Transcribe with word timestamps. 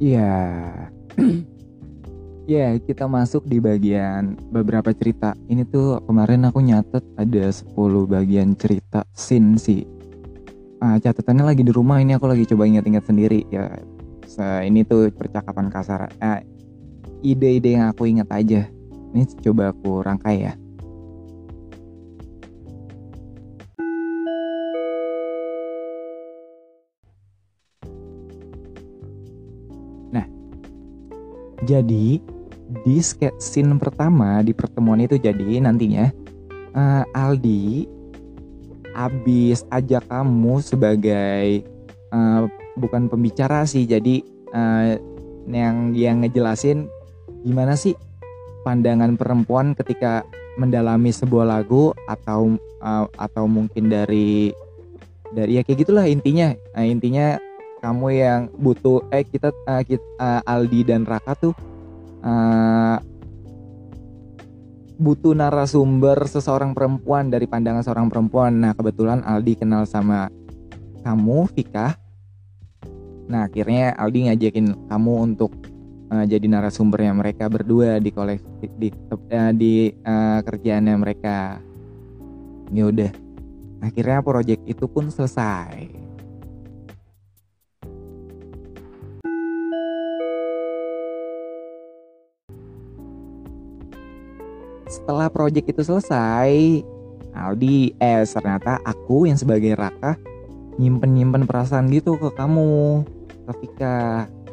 Iya. 0.00 0.32
Ya, 2.50 2.74
kita 2.82 3.06
masuk 3.06 3.46
di 3.46 3.62
bagian 3.62 4.34
beberapa 4.50 4.90
cerita. 4.90 5.38
Ini 5.46 5.70
tuh 5.70 6.02
kemarin 6.02 6.50
aku 6.50 6.58
nyatet 6.58 7.06
ada 7.14 7.46
10 7.46 8.10
bagian 8.10 8.58
cerita 8.58 9.06
scene 9.14 9.54
sih. 9.54 9.86
Ah, 10.82 10.98
catatannya 10.98 11.46
lagi 11.46 11.62
di 11.62 11.70
rumah 11.70 12.02
ini 12.02 12.18
aku 12.18 12.26
lagi 12.26 12.50
coba 12.50 12.66
ingat-ingat 12.66 13.06
sendiri 13.06 13.46
ya. 13.54 13.70
Ini 14.66 14.82
tuh 14.82 15.14
percakapan 15.14 15.70
kasar. 15.70 16.10
Eh, 16.18 16.42
ide-ide 17.22 17.78
yang 17.78 17.94
aku 17.94 18.10
ingat 18.10 18.26
aja. 18.34 18.66
Ini 19.14 19.22
coba 19.46 19.70
aku 19.70 20.02
rangkai 20.02 20.50
ya. 20.50 20.58
Jadi 31.70 32.18
di 32.86 32.96
scene 33.38 33.74
pertama 33.78 34.42
di 34.42 34.54
pertemuan 34.54 35.02
itu 35.02 35.18
jadi 35.18 35.62
nantinya 35.62 36.10
eh, 36.74 37.04
Aldi 37.14 37.86
abis 38.94 39.62
ajak 39.70 40.06
kamu 40.10 40.62
sebagai 40.62 41.62
eh, 42.10 42.42
bukan 42.78 43.06
pembicara 43.06 43.66
sih 43.66 43.86
jadi 43.86 44.22
eh, 44.54 44.98
yang 45.50 45.94
yang 45.94 46.22
ngejelasin 46.22 46.86
gimana 47.42 47.74
sih 47.74 47.94
pandangan 48.62 49.16
perempuan 49.18 49.72
ketika 49.74 50.22
mendalami 50.58 51.10
sebuah 51.10 51.46
lagu 51.46 51.94
atau 52.06 52.54
eh, 52.58 53.06
atau 53.18 53.44
mungkin 53.50 53.90
dari 53.90 54.54
dari 55.30 55.58
ya 55.58 55.62
kayak 55.62 55.86
gitulah 55.86 56.06
intinya. 56.10 56.54
Nah, 56.74 56.84
intinya 56.86 57.26
kamu 57.80 58.06
yang 58.12 58.40
butuh 58.60 59.08
eh 59.08 59.24
kita 59.24 59.50
eh, 59.66 59.82
kit- 59.88 60.12
eh, 60.20 60.42
Aldi 60.44 60.80
dan 60.84 61.08
Raka 61.08 61.32
tuh 61.34 61.56
eh, 62.20 62.96
butuh 65.00 65.32
narasumber 65.32 66.28
seseorang 66.28 66.76
perempuan 66.76 67.32
dari 67.32 67.48
pandangan 67.48 67.80
seorang 67.80 68.12
perempuan. 68.12 68.60
Nah 68.60 68.76
kebetulan 68.76 69.24
Aldi 69.24 69.64
kenal 69.64 69.88
sama 69.88 70.28
kamu 71.00 71.48
Vika. 71.56 71.96
Nah 73.32 73.48
akhirnya 73.48 73.96
Aldi 73.96 74.28
ngajakin 74.28 74.92
kamu 74.92 75.12
untuk 75.32 75.56
eh, 76.12 76.24
jadi 76.28 76.46
narasumbernya 76.52 77.16
mereka 77.16 77.48
berdua 77.48 77.96
di 77.96 78.12
koleksi 78.12 78.68
di 78.76 78.92
eh, 79.32 79.52
di 79.56 79.74
eh, 79.88 80.38
kerjaannya 80.44 80.94
mereka. 81.00 81.56
Ya 82.70 82.86
udah. 82.92 83.10
Akhirnya 83.80 84.20
proyek 84.20 84.60
itu 84.68 84.84
pun 84.84 85.08
selesai. 85.08 86.09
Setelah 94.90 95.30
proyek 95.30 95.70
itu 95.70 95.86
selesai 95.86 96.82
Aldi 97.30 97.94
eh 98.02 98.26
ternyata 98.26 98.82
aku 98.82 99.30
yang 99.30 99.38
sebagai 99.38 99.78
Raka 99.78 100.18
nyimpen 100.82 101.14
nyimpen 101.14 101.46
perasaan 101.46 101.86
gitu 101.94 102.18
ke 102.18 102.34
kamu. 102.34 103.06
Ke 103.46 103.52
Vika. 103.62 103.98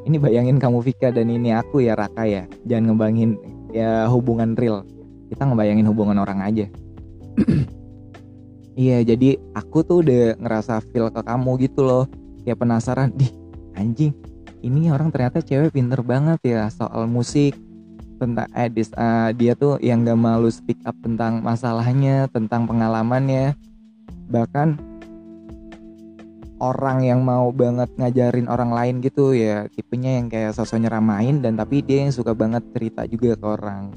Ini 0.05 0.21
bayangin 0.21 0.61
kamu 0.61 0.85
Vika 0.85 1.09
dan 1.09 1.27
ini 1.33 1.51
aku 1.51 1.81
ya 1.81 1.97
Raka 1.97 2.29
ya. 2.29 2.45
Jangan 2.69 2.93
ngebangin 2.93 3.35
ya 3.73 4.05
hubungan 4.07 4.53
real. 4.53 4.85
Kita 5.27 5.49
ngebayangin 5.49 5.89
hubungan 5.89 6.21
orang 6.21 6.45
aja. 6.45 6.65
Iya 8.77 9.01
jadi 9.01 9.41
aku 9.57 9.81
tuh 9.81 10.05
udah 10.05 10.37
ngerasa 10.37 10.85
feel 10.93 11.09
ke 11.09 11.25
kamu 11.25 11.65
gitu 11.65 11.81
loh. 11.81 12.05
Kayak 12.45 12.61
penasaran 12.61 13.09
di 13.09 13.25
anjing 13.73 14.13
ini 14.61 14.89
orang 14.89 15.09
ternyata 15.13 15.41
cewek 15.41 15.73
pinter 15.73 16.01
banget 16.01 16.39
ya 16.45 16.69
soal 16.69 17.05
musik 17.05 17.57
tentang 18.17 18.49
eh, 18.51 18.69
dis- 18.69 18.93
eh, 18.97 19.29
dia 19.37 19.53
tuh 19.53 19.77
yang 19.79 20.03
gak 20.03 20.17
malu 20.17 20.49
speak 20.49 20.81
up 20.83 20.97
tentang 21.05 21.39
masalahnya 21.45 22.25
tentang 22.33 22.65
pengalamannya. 22.65 23.53
Bahkan 24.27 24.67
orang 26.57 27.05
yang 27.05 27.21
mau 27.21 27.53
banget 27.53 27.87
ngajarin 27.95 28.49
orang 28.49 28.73
lain 28.73 28.95
gitu 29.05 29.37
ya 29.37 29.69
tipenya 29.69 30.17
yang 30.17 30.27
kayak 30.27 30.57
sosok 30.57 30.81
nyeramain 30.81 31.37
dan 31.37 31.53
tapi 31.53 31.85
dia 31.85 32.09
yang 32.09 32.13
suka 32.13 32.33
banget 32.33 32.65
cerita 32.73 33.05
juga 33.05 33.37
ke 33.37 33.45
orang. 33.45 33.93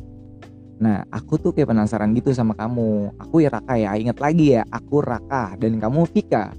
Nah 0.80 1.04
aku 1.08 1.40
tuh 1.40 1.50
kayak 1.56 1.72
penasaran 1.72 2.12
gitu 2.12 2.36
sama 2.36 2.52
kamu. 2.52 3.16
Aku 3.16 3.40
ya 3.40 3.48
Raka 3.48 3.80
ya 3.80 3.96
ingat 3.96 4.20
lagi 4.20 4.60
ya 4.60 4.62
aku 4.68 5.00
Raka 5.00 5.56
dan 5.56 5.80
kamu 5.80 6.04
Vika. 6.12 6.52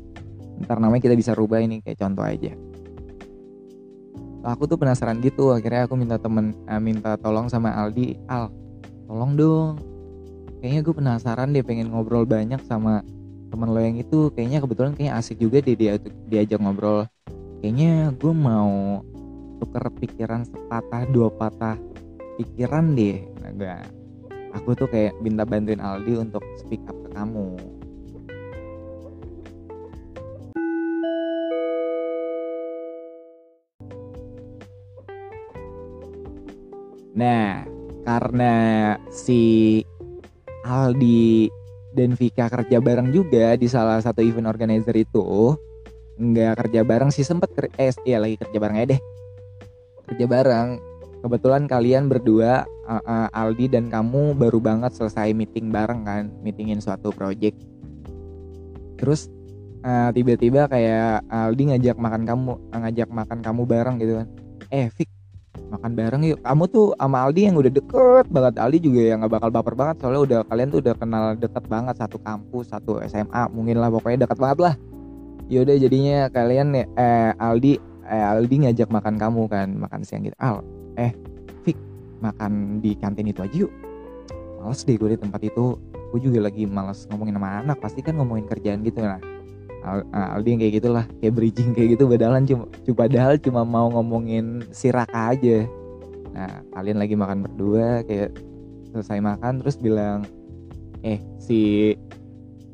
Ntar 0.61 0.78
namanya 0.78 1.01
kita 1.05 1.17
bisa 1.17 1.38
rubah 1.38 1.61
ini 1.61 1.81
kayak 1.81 1.97
contoh 2.01 2.25
aja 2.25 2.70
aku 4.41 4.66
tuh 4.66 4.78
penasaran 4.78 5.22
gitu 5.22 5.53
akhirnya 5.53 5.85
aku 5.85 5.94
minta 5.94 6.18
temen 6.18 6.53
eh, 6.66 6.81
minta 6.81 7.18
tolong 7.18 7.47
sama 7.47 7.74
Aldi. 7.74 8.18
Al 8.29 8.50
tolong 9.06 9.38
dong. 9.38 9.69
Kayaknya 10.62 10.81
gue 10.85 10.94
penasaran 10.94 11.50
deh 11.53 11.66
pengen 11.66 11.90
ngobrol 11.90 12.25
banyak 12.25 12.62
sama 12.69 13.02
temen 13.50 13.69
lo 13.74 13.81
yang 13.81 13.97
itu. 13.97 14.29
Kayaknya 14.34 14.59
kebetulan 14.62 14.91
kayaknya 14.94 15.13
asik 15.18 15.38
juga 15.41 15.57
deh 15.62 15.74
dia 15.74 15.97
diajak 16.29 16.62
ngobrol. 16.62 17.09
Kayaknya 17.62 18.13
gue 18.18 18.34
mau 18.34 19.02
tuker 19.62 19.85
pikiran 20.02 20.46
sepatah 20.46 21.06
dua 21.09 21.29
patah 21.34 21.78
pikiran 22.38 22.94
deh. 22.94 23.25
Nah, 23.41 23.52
gue 23.58 23.73
aku 24.53 24.78
tuh 24.78 24.88
kayak 24.90 25.18
minta 25.22 25.46
bantuin 25.46 25.81
Aldi 25.81 26.18
untuk 26.18 26.46
speak 26.62 26.81
up 26.85 26.97
ke 27.06 27.09
kamu 27.18 27.80
Nah, 37.11 37.67
karena 38.07 38.53
si 39.11 39.83
Aldi 40.63 41.51
dan 41.91 42.16
Vika 42.16 42.47
kerja 42.47 42.79
bareng 42.79 43.11
juga 43.11 43.59
di 43.59 43.67
salah 43.67 43.99
satu 43.99 44.23
event 44.23 44.47
organizer 44.47 44.95
itu, 44.95 45.55
nggak 46.16 46.66
kerja 46.66 46.81
bareng 46.88 47.11
sih 47.11 47.27
sempet 47.27 47.51
ker- 47.51 47.73
eh 47.75 47.91
iya 48.07 48.17
lagi 48.22 48.39
kerja 48.39 48.57
bareng 48.57 48.77
aja 48.79 48.88
deh. 48.95 49.01
Kerja 50.07 50.25
bareng. 50.27 50.69
Kebetulan 51.22 51.69
kalian 51.69 52.09
berdua 52.09 52.66
uh, 52.89 52.97
uh, 52.97 53.29
Aldi 53.29 53.69
dan 53.69 53.93
kamu 53.93 54.33
baru 54.33 54.57
banget 54.57 54.97
selesai 54.97 55.38
meeting 55.38 55.69
bareng 55.69 56.01
kan, 56.01 56.33
meetingin 56.41 56.81
suatu 56.81 57.13
project. 57.13 57.61
Terus 58.97 59.29
uh, 59.85 60.09
tiba-tiba 60.09 60.66
kayak 60.66 61.22
Aldi 61.29 61.75
ngajak 61.75 62.01
makan 62.01 62.25
kamu, 62.25 62.51
ngajak 62.73 63.09
makan 63.13 63.39
kamu 63.45 63.61
bareng 63.69 63.95
gitu 64.01 64.13
kan. 64.17 64.28
Eh, 64.73 64.89
Vik, 64.89 65.09
makan 65.71 65.91
bareng 65.95 66.23
yuk. 66.27 66.39
Kamu 66.43 66.63
tuh 66.67 66.87
sama 66.99 67.17
Aldi 67.23 67.41
yang 67.47 67.55
udah 67.55 67.71
deket 67.71 68.25
banget. 68.27 68.53
Aldi 68.59 68.77
juga 68.83 69.01
yang 69.01 69.17
nggak 69.23 69.33
bakal 69.39 69.49
baper 69.49 69.73
banget. 69.79 69.95
Soalnya 70.03 70.21
udah 70.21 70.39
kalian 70.51 70.67
tuh 70.69 70.79
udah 70.83 70.95
kenal 70.99 71.23
deket 71.39 71.63
banget. 71.71 71.95
Satu 71.95 72.17
kampus 72.19 72.65
satu 72.69 72.99
SMA 73.07 73.43
mungkin 73.55 73.79
lah. 73.79 73.87
Pokoknya 73.87 74.27
deket 74.27 74.37
banget 74.37 74.59
lah. 74.59 74.73
Yaudah 75.51 75.75
jadinya 75.79 76.17
kalian 76.31 76.67
ya- 76.75 76.89
eh 76.99 77.31
Aldi 77.39 77.73
eh 78.07 78.23
Aldi 78.27 78.55
ngajak 78.67 78.89
makan 78.91 79.15
kamu 79.15 79.41
kan. 79.47 79.67
Makan 79.79 79.99
siang 80.03 80.27
gitu. 80.27 80.35
Al 80.37 80.59
eh 80.99 81.15
Fik 81.63 81.79
makan 82.19 82.83
di 82.83 82.91
kantin 82.99 83.31
itu 83.31 83.39
aja 83.39 83.55
yuk. 83.55 83.71
Males 84.61 84.83
deh 84.83 84.99
gue 84.99 85.15
di 85.15 85.19
tempat 85.19 85.41
itu. 85.41 85.79
Gue 86.11 86.19
juga 86.19 86.43
lagi 86.51 86.67
males 86.67 87.07
ngomongin 87.07 87.39
sama 87.39 87.63
anak. 87.63 87.77
Pasti 87.79 88.03
kan 88.03 88.19
ngomongin 88.19 88.45
kerjaan 88.51 88.83
gitu 88.83 88.99
lah 88.99 89.17
ah, 89.17 89.30
Aldi 89.83 90.49
yang 90.53 90.59
kayak 90.61 90.73
gitulah 90.78 91.05
kayak 91.17 91.33
bridging 91.33 91.73
kayak 91.73 91.97
gitu 91.97 92.05
badalan 92.05 92.45
cuma 92.45 92.69
cuma 92.85 92.95
padahal 93.01 93.33
cuma 93.41 93.61
mau 93.66 93.89
ngomongin 93.89 94.61
si 94.69 94.93
Raka 94.93 95.33
aja. 95.33 95.66
Nah 96.31 96.61
kalian 96.78 96.97
lagi 97.01 97.16
makan 97.17 97.45
berdua 97.49 98.05
kayak 98.05 98.37
selesai 98.93 99.19
makan 99.19 99.63
terus 99.63 99.75
bilang 99.81 100.28
eh 101.01 101.17
si 101.41 101.93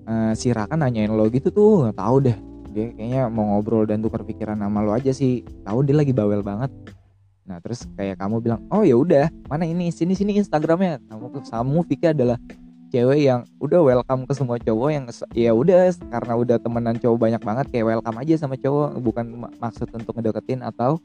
eh, 0.04 0.33
si 0.36 0.51
Raka 0.51 0.75
nanyain 0.75 1.12
lo 1.12 1.31
gitu 1.31 1.48
tuh 1.48 1.88
nggak 1.88 1.98
tahu 1.98 2.15
deh. 2.27 2.38
Dia 2.75 2.92
kayaknya 2.94 3.21
mau 3.31 3.56
ngobrol 3.56 3.88
dan 3.88 4.03
tukar 4.03 4.27
pikiran 4.27 4.60
sama 4.60 4.83
lo 4.83 4.92
aja 4.92 5.15
sih. 5.15 5.48
Tahu 5.63 5.88
dia 5.88 5.95
lagi 5.95 6.12
bawel 6.12 6.44
banget. 6.44 6.69
Nah 7.48 7.63
terus 7.63 7.88
kayak 7.95 8.19
kamu 8.19 8.44
bilang 8.44 8.60
oh 8.68 8.83
ya 8.83 9.00
udah 9.00 9.31
mana 9.48 9.63
ini? 9.63 9.95
Sini 9.95 10.12
sini 10.12 10.36
Instagramnya. 10.36 11.00
Kamu 11.07 11.39
kamu 11.39 11.77
Vika 11.88 12.12
adalah 12.12 12.36
cewek 12.89 13.19
yang 13.28 13.44
udah 13.60 13.80
welcome 13.84 14.24
ke 14.24 14.34
semua 14.34 14.57
cowok 14.57 14.89
yang 14.89 15.06
ya 15.36 15.51
udah 15.51 15.92
karena 16.07 16.34
udah 16.34 16.57
temenan 16.60 16.95
cowok 16.95 17.18
banyak 17.18 17.42
banget 17.44 17.66
kayak 17.72 17.86
welcome 17.95 18.18
aja 18.19 18.34
sama 18.39 18.56
cowok. 18.56 19.00
Bukan 19.04 19.25
ma- 19.36 19.54
maksud 19.62 19.88
untuk 19.92 20.13
ngedeketin 20.18 20.63
atau 20.63 21.00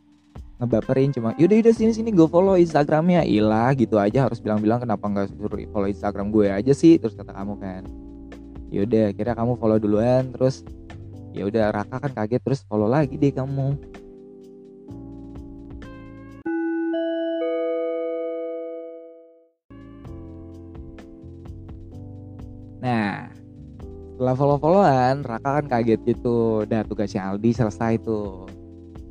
ngebaperin 0.63 1.11
cuma 1.11 1.35
yaudah 1.35 1.59
yaudah 1.59 1.75
sini 1.75 1.93
sini 1.93 2.11
gue 2.15 2.29
follow 2.31 2.55
instagramnya. 2.55 3.27
Ilah 3.27 3.75
gitu 3.75 3.99
aja 3.99 4.31
harus 4.31 4.39
bilang-bilang 4.39 4.83
kenapa 4.83 5.05
nggak 5.07 5.35
suruh 5.35 5.61
follow 5.71 5.89
instagram 5.91 6.31
gue 6.31 6.47
aja 6.49 6.73
sih? 6.73 6.99
Terus 7.03 7.19
kata 7.19 7.35
kamu 7.35 7.55
kan 7.59 7.83
yaudah 8.73 9.13
kira 9.13 9.33
kamu 9.35 9.59
follow 9.59 9.79
duluan. 9.83 10.31
Terus 10.33 10.63
ya 11.33 11.49
udah 11.49 11.73
Raka 11.73 11.97
kan 11.99 12.13
kaget 12.13 12.41
terus 12.45 12.61
follow 12.69 12.87
lagi 12.87 13.17
deh 13.17 13.33
kamu 13.33 13.75
setelah 24.23 24.39
follow-followan, 24.39 25.27
Raka 25.27 25.51
kan 25.59 25.67
kaget 25.67 25.99
gitu. 26.07 26.63
Udah 26.63 26.87
tugasnya 26.87 27.27
Aldi 27.27 27.59
selesai 27.59 27.99
tuh. 28.07 28.47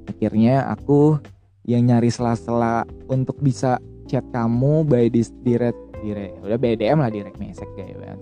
Akhirnya 0.08 0.72
aku 0.72 1.20
yang 1.68 1.84
nyari 1.84 2.08
sela-sela 2.08 2.88
untuk 3.12 3.36
bisa 3.44 3.76
chat 4.08 4.24
kamu 4.32 4.88
by 4.88 5.12
di 5.12 5.20
direct 5.44 5.76
direct. 6.00 6.40
Udah 6.48 6.56
by 6.56 6.80
DM 6.80 7.04
lah 7.04 7.12
direct 7.12 7.36
message 7.44 7.68
kayak 7.76 8.00
banget 8.00 8.20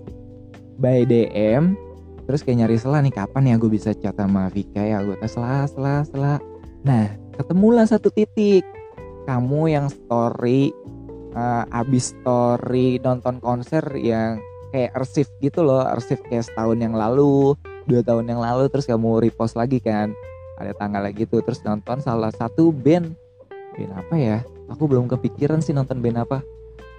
by 0.82 1.06
DM 1.06 1.78
terus 2.26 2.42
kayak 2.42 2.66
nyari 2.66 2.74
sela 2.74 3.04
nih 3.04 3.14
kapan 3.14 3.54
ya 3.54 3.54
gue 3.54 3.70
bisa 3.70 3.94
chat 3.94 4.18
sama 4.18 4.50
Vika 4.50 4.82
ya? 4.82 4.98
Gue 5.06 5.14
tes 5.22 5.30
sela 5.30 5.70
sela 5.70 6.02
sela. 6.10 6.42
Nah 6.82 7.06
ketemulah 7.38 7.86
satu 7.86 8.10
titik. 8.10 8.66
Kamu 9.30 9.70
yang 9.70 9.86
story 9.86 10.74
uh, 11.38 11.62
abis 11.70 12.18
story 12.18 12.98
nonton 12.98 13.38
konser 13.38 13.84
yang 13.94 14.42
kayak 14.70 14.94
arsip 14.96 15.26
gitu 15.42 15.66
loh 15.66 15.82
arsip 15.82 16.22
kayak 16.26 16.46
setahun 16.46 16.78
yang 16.78 16.94
lalu 16.94 17.58
dua 17.84 18.00
tahun 18.06 18.30
yang 18.30 18.40
lalu 18.40 18.70
terus 18.70 18.86
kamu 18.86 19.26
repost 19.26 19.58
lagi 19.58 19.82
kan 19.82 20.14
ada 20.60 20.76
tanggal 20.76 21.00
lagi 21.00 21.24
tuh 21.24 21.40
terus 21.40 21.64
nonton 21.64 22.04
salah 22.04 22.28
satu 22.28 22.68
band. 22.68 23.16
Band 23.74 23.92
apa 23.96 24.14
ya? 24.20 24.38
Aku 24.68 24.84
belum 24.84 25.08
kepikiran 25.08 25.64
sih 25.64 25.72
nonton 25.72 26.04
band 26.04 26.20
apa. 26.20 26.44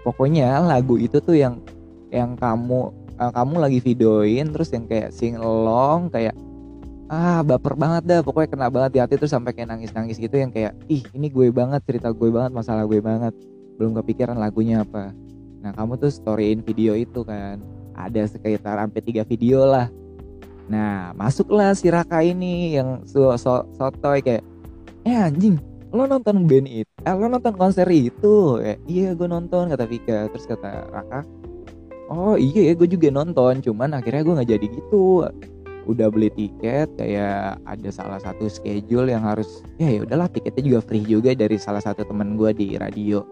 Pokoknya 0.01 0.57
lagu 0.65 0.97
itu 0.97 1.21
tuh 1.21 1.38
yang 1.38 1.62
yang 2.09 2.33
kamu 2.33 2.89
uh, 3.21 3.31
kamu 3.31 3.56
lagi 3.62 3.79
videoin 3.79 4.50
terus 4.50 4.74
yang 4.74 4.89
kayak 4.89 5.13
sing 5.13 5.38
along 5.38 6.09
kayak 6.09 6.33
ah 7.12 7.45
baper 7.45 7.77
banget 7.77 8.03
dah 8.07 8.19
pokoknya 8.24 8.50
kena 8.50 8.67
banget 8.71 8.91
di 8.97 9.00
hati 9.03 9.15
terus 9.19 9.35
sampai 9.35 9.51
kayak 9.53 9.69
nangis 9.77 9.91
nangis 9.94 10.17
gitu 10.17 10.31
yang 10.39 10.50
kayak 10.50 10.74
ih 10.88 11.03
ini 11.12 11.27
gue 11.27 11.51
banget 11.51 11.83
cerita 11.83 12.09
gue 12.09 12.33
banget 12.33 12.51
masalah 12.51 12.89
gue 12.89 12.97
banget. 12.97 13.38
Belum 13.77 13.94
kepikiran 13.94 14.41
lagunya 14.41 14.81
apa 14.81 15.13
Nah 15.62 15.72
kamu 15.78 15.98
tuh 16.02 16.12
storyin 16.12 16.66
video 16.66 16.98
itu 16.98 17.22
kan. 17.25 17.62
Ada 17.98 18.28
sekitar 18.34 18.81
sampai 18.81 19.02
tiga 19.02 19.22
video 19.25 19.66
lah. 19.66 19.88
Nah 20.69 21.13
masuklah 21.13 21.74
si 21.78 21.90
Raka 21.94 22.22
ini 22.25 22.78
yang 22.78 23.06
so, 23.06 23.34
so, 23.38 23.66
sotoy 23.78 24.22
kayak 24.22 24.44
Eh 25.02 25.18
anjing 25.18 25.58
lo 25.92 26.08
nonton 26.08 26.48
band 26.48 26.72
itu 26.72 26.88
eh, 27.04 27.12
lo 27.12 27.28
nonton 27.28 27.52
konser 27.58 27.84
itu? 27.92 28.63
Eh, 28.63 28.80
iya 28.88 29.12
gue 29.12 29.28
nonton 29.28 29.68
kata 29.68 29.86
Vika. 29.90 30.30
Terus 30.31 30.46
kata 30.48 30.88
Raka 30.88 31.25
oh 32.12 32.36
iya 32.36 32.72
ya 32.72 32.74
gue 32.75 32.88
juga 32.92 33.08
nonton 33.08 33.63
cuman 33.63 33.96
akhirnya 33.96 34.22
gue 34.22 34.34
nggak 34.36 34.52
jadi 34.52 34.68
gitu. 34.68 35.25
Udah 35.90 36.13
beli 36.13 36.30
tiket 36.30 36.94
kayak 36.94 37.58
ada 37.66 37.90
salah 37.90 38.19
satu 38.22 38.46
schedule 38.46 39.10
yang 39.10 39.25
harus 39.25 39.66
ya 39.81 39.90
ya 39.90 40.06
udahlah 40.06 40.30
tiketnya 40.30 40.62
juga 40.62 40.80
free 40.86 41.08
juga 41.08 41.34
dari 41.34 41.58
salah 41.58 41.81
satu 41.81 42.06
teman 42.06 42.38
gue 42.38 42.52
di 42.54 42.68
radio 42.78 43.25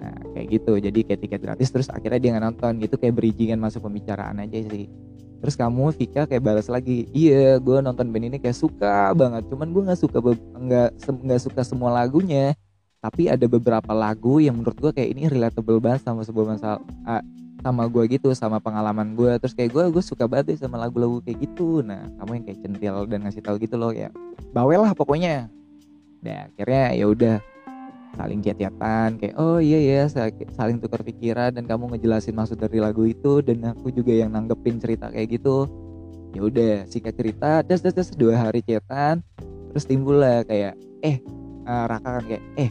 Nah 0.00 0.16
kayak 0.36 0.46
gitu. 0.60 0.72
Jadi 0.80 0.98
kayak 1.04 1.20
tiket 1.24 1.40
gratis 1.40 1.68
terus 1.72 1.88
akhirnya 1.88 2.20
dia 2.20 2.30
nggak 2.36 2.44
nonton. 2.52 2.72
Gitu 2.80 2.94
kayak 3.00 3.14
bridgingan 3.16 3.60
masuk 3.60 3.84
pembicaraan 3.84 4.40
aja 4.42 4.58
sih. 4.60 4.86
Terus 5.36 5.54
kamu 5.54 5.92
Vika 5.94 6.24
kayak 6.24 6.42
balas 6.42 6.66
lagi 6.72 7.06
iya 7.12 7.60
gue 7.60 7.78
nonton 7.84 8.08
band 8.08 8.24
ini 8.32 8.38
kayak 8.40 8.56
suka 8.56 9.12
banget. 9.12 9.44
Cuman 9.52 9.68
gue 9.70 9.82
nggak 9.84 10.00
suka 10.00 10.18
nggak 10.56 10.88
nggak 11.00 11.40
suka 11.40 11.60
semua 11.62 11.92
lagunya. 11.92 12.56
Tapi 13.04 13.30
ada 13.30 13.46
beberapa 13.46 13.92
lagu 13.92 14.42
yang 14.42 14.58
menurut 14.58 14.78
gue 14.80 14.90
kayak 14.90 15.14
ini 15.14 15.30
relatable 15.30 15.78
banget 15.78 16.02
sama 16.02 16.26
sebuah 16.26 16.56
masalah 16.56 16.80
sama 17.64 17.88
gue 17.90 18.04
gitu 18.14 18.30
sama 18.36 18.62
pengalaman 18.62 19.18
gue 19.18 19.42
terus 19.42 19.50
kayak 19.50 19.74
gue 19.74 19.84
gue 19.98 20.04
suka 20.04 20.28
banget 20.30 20.54
sama 20.60 20.80
lagu-lagu 20.80 21.18
kayak 21.22 21.44
gitu. 21.44 21.82
Nah 21.82 22.06
kamu 22.18 22.30
yang 22.42 22.44
kayak 22.50 22.58
centil 22.62 22.96
dan 23.06 23.18
ngasih 23.26 23.42
tahu 23.44 23.56
gitu 23.58 23.76
loh 23.78 23.92
ya. 23.94 24.10
Bawel 24.50 24.82
lah 24.82 24.94
pokoknya. 24.94 25.50
Nah 26.24 26.50
akhirnya 26.50 26.84
ya 26.96 27.06
udah 27.06 27.36
saling 28.16 28.40
chat-chatan 28.40 29.20
kayak 29.20 29.36
oh 29.36 29.60
iya 29.60 29.78
ya 29.78 30.02
saling 30.56 30.80
tukar 30.80 31.04
pikiran 31.04 31.52
dan 31.52 31.68
kamu 31.68 31.94
ngejelasin 31.94 32.32
maksud 32.32 32.56
dari 32.56 32.80
lagu 32.80 33.04
itu 33.04 33.44
dan 33.44 33.62
aku 33.76 33.92
juga 33.92 34.16
yang 34.16 34.32
nanggepin 34.32 34.80
cerita 34.80 35.12
kayak 35.12 35.36
gitu. 35.36 35.68
Ya 36.32 36.40
udah 36.44 36.74
singkat 36.88 37.14
cerita 37.16 37.60
das 37.64 37.80
das 37.84 37.94
das 37.96 38.08
dua 38.12 38.36
hari 38.36 38.60
chatan 38.64 39.20
terus 39.72 39.84
timbul 39.84 40.20
lah 40.20 40.40
kayak 40.48 40.76
eh 41.04 41.20
uh, 41.68 41.84
Raka 41.84 42.20
kan 42.20 42.24
kayak 42.24 42.44
eh 42.56 42.70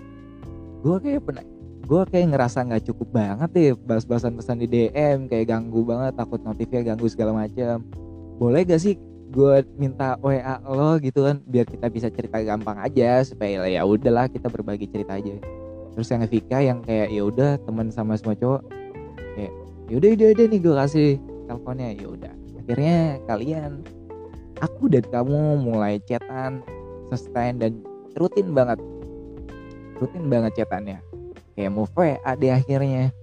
gue 0.81 0.97
kayak 1.01 1.21
pernah 1.21 1.45
gue 1.85 2.01
kayak 2.09 2.27
ngerasa 2.33 2.65
nggak 2.65 2.83
cukup 2.89 3.09
banget 3.13 3.49
deh 3.53 3.69
bahas-bahasan 3.85 4.33
pesan 4.33 4.57
di 4.57 4.67
DM 4.69 5.29
kayak 5.29 5.53
ganggu 5.53 5.85
banget 5.85 6.17
takut 6.17 6.41
notifnya 6.41 6.81
ganggu 6.81 7.05
segala 7.05 7.45
macam. 7.45 7.85
Boleh 8.41 8.65
gak 8.67 8.81
sih 8.81 8.99
gue 9.33 9.65
minta 9.79 10.19
WA 10.21 10.61
lo 10.61 11.01
gitu 11.01 11.25
kan 11.25 11.41
biar 11.49 11.65
kita 11.65 11.89
bisa 11.89 12.07
cerita 12.13 12.37
gampang 12.45 12.77
aja 12.77 13.25
supaya 13.25 13.65
ya 13.65 13.81
udahlah 13.81 14.29
kita 14.29 14.51
berbagi 14.51 14.85
cerita 14.89 15.17
aja. 15.17 15.33
Terus 15.95 16.07
yang 16.11 16.21
Vika 16.27 16.59
yang 16.59 16.79
kayak 16.83 17.09
ya 17.09 17.23
udah 17.25 17.57
teman 17.63 17.89
sama 17.89 18.19
semua 18.19 18.35
cowok. 18.37 18.61
Kayak 19.33 19.53
yaudah 19.89 20.09
yaudah 20.13 20.27
yaudah 20.29 20.45
nih 20.51 20.59
gue 20.59 20.73
kasih 20.75 21.09
teleponnya. 21.47 21.89
Ya 21.95 22.07
udah 22.11 22.33
akhirnya 22.65 22.97
kalian 23.29 23.71
aku 24.59 24.83
dan 24.89 25.05
kamu 25.09 25.39
mulai 25.61 26.01
chatan 26.05 26.61
sustain 27.09 27.57
dan 27.57 27.81
rutin 28.19 28.53
banget. 28.53 28.77
Rutin 29.97 30.27
banget 30.27 30.63
chatannya. 30.63 30.99
Kayak 31.55 31.71
move 31.71 31.93
WA 31.95 32.31
deh 32.35 32.51
akhirnya 32.51 33.15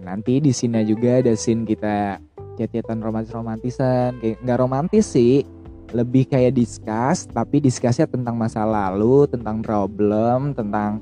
nanti 0.00 0.40
di 0.40 0.52
sini 0.56 0.80
juga 0.88 1.20
ada 1.20 1.36
scene 1.36 1.68
kita 1.68 2.16
chat-chatan 2.58 2.98
romantis-romantisan. 3.04 4.18
Kayak 4.18 4.36
nggak 4.42 4.58
romantis 4.58 5.06
sih 5.06 5.44
lebih 5.92 6.28
kayak 6.28 6.52
discuss 6.52 7.24
tapi 7.32 7.64
discussnya 7.64 8.04
tentang 8.04 8.36
masa 8.36 8.68
lalu 8.68 9.24
tentang 9.24 9.64
problem 9.64 10.52
tentang 10.52 11.00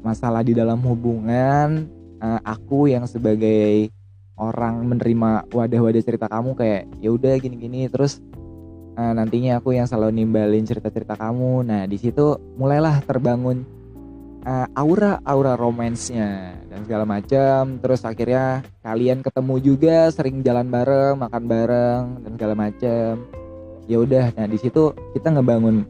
masalah 0.00 0.46
di 0.46 0.54
dalam 0.56 0.80
hubungan. 0.82 1.90
Uh, 2.16 2.40
aku 2.48 2.88
yang 2.88 3.04
sebagai 3.04 3.92
orang 4.40 4.88
menerima 4.88 5.52
wadah-wadah 5.52 6.00
cerita 6.00 6.32
kamu 6.32 6.56
kayak 6.56 6.82
ya 7.02 7.12
udah 7.12 7.34
gini-gini. 7.36 7.92
Terus 7.92 8.24
uh, 8.96 9.12
nantinya 9.12 9.60
aku 9.60 9.76
yang 9.76 9.84
selalu 9.84 10.24
nimbalin 10.24 10.64
cerita-cerita 10.64 11.18
kamu. 11.18 11.66
Nah 11.68 11.82
di 11.84 12.00
situ 12.00 12.40
mulailah 12.56 13.04
terbangun 13.04 13.75
uh, 14.46 14.66
aura 14.78 15.18
aura 15.26 15.58
romansnya 15.58 16.54
dan 16.70 16.86
segala 16.86 17.04
macam. 17.04 17.82
Terus 17.82 18.00
akhirnya 18.06 18.62
kalian 18.80 19.20
ketemu 19.20 19.54
juga 19.60 20.08
sering 20.14 20.40
jalan 20.46 20.70
bareng 20.70 21.18
makan 21.18 21.44
bareng 21.44 22.04
dan 22.22 22.30
segala 22.38 22.54
macam. 22.54 23.12
Ya 23.90 23.96
udah 23.98 24.34
nah 24.34 24.46
di 24.46 24.58
situ 24.58 24.94
kita 25.14 25.34
ngebangun 25.34 25.86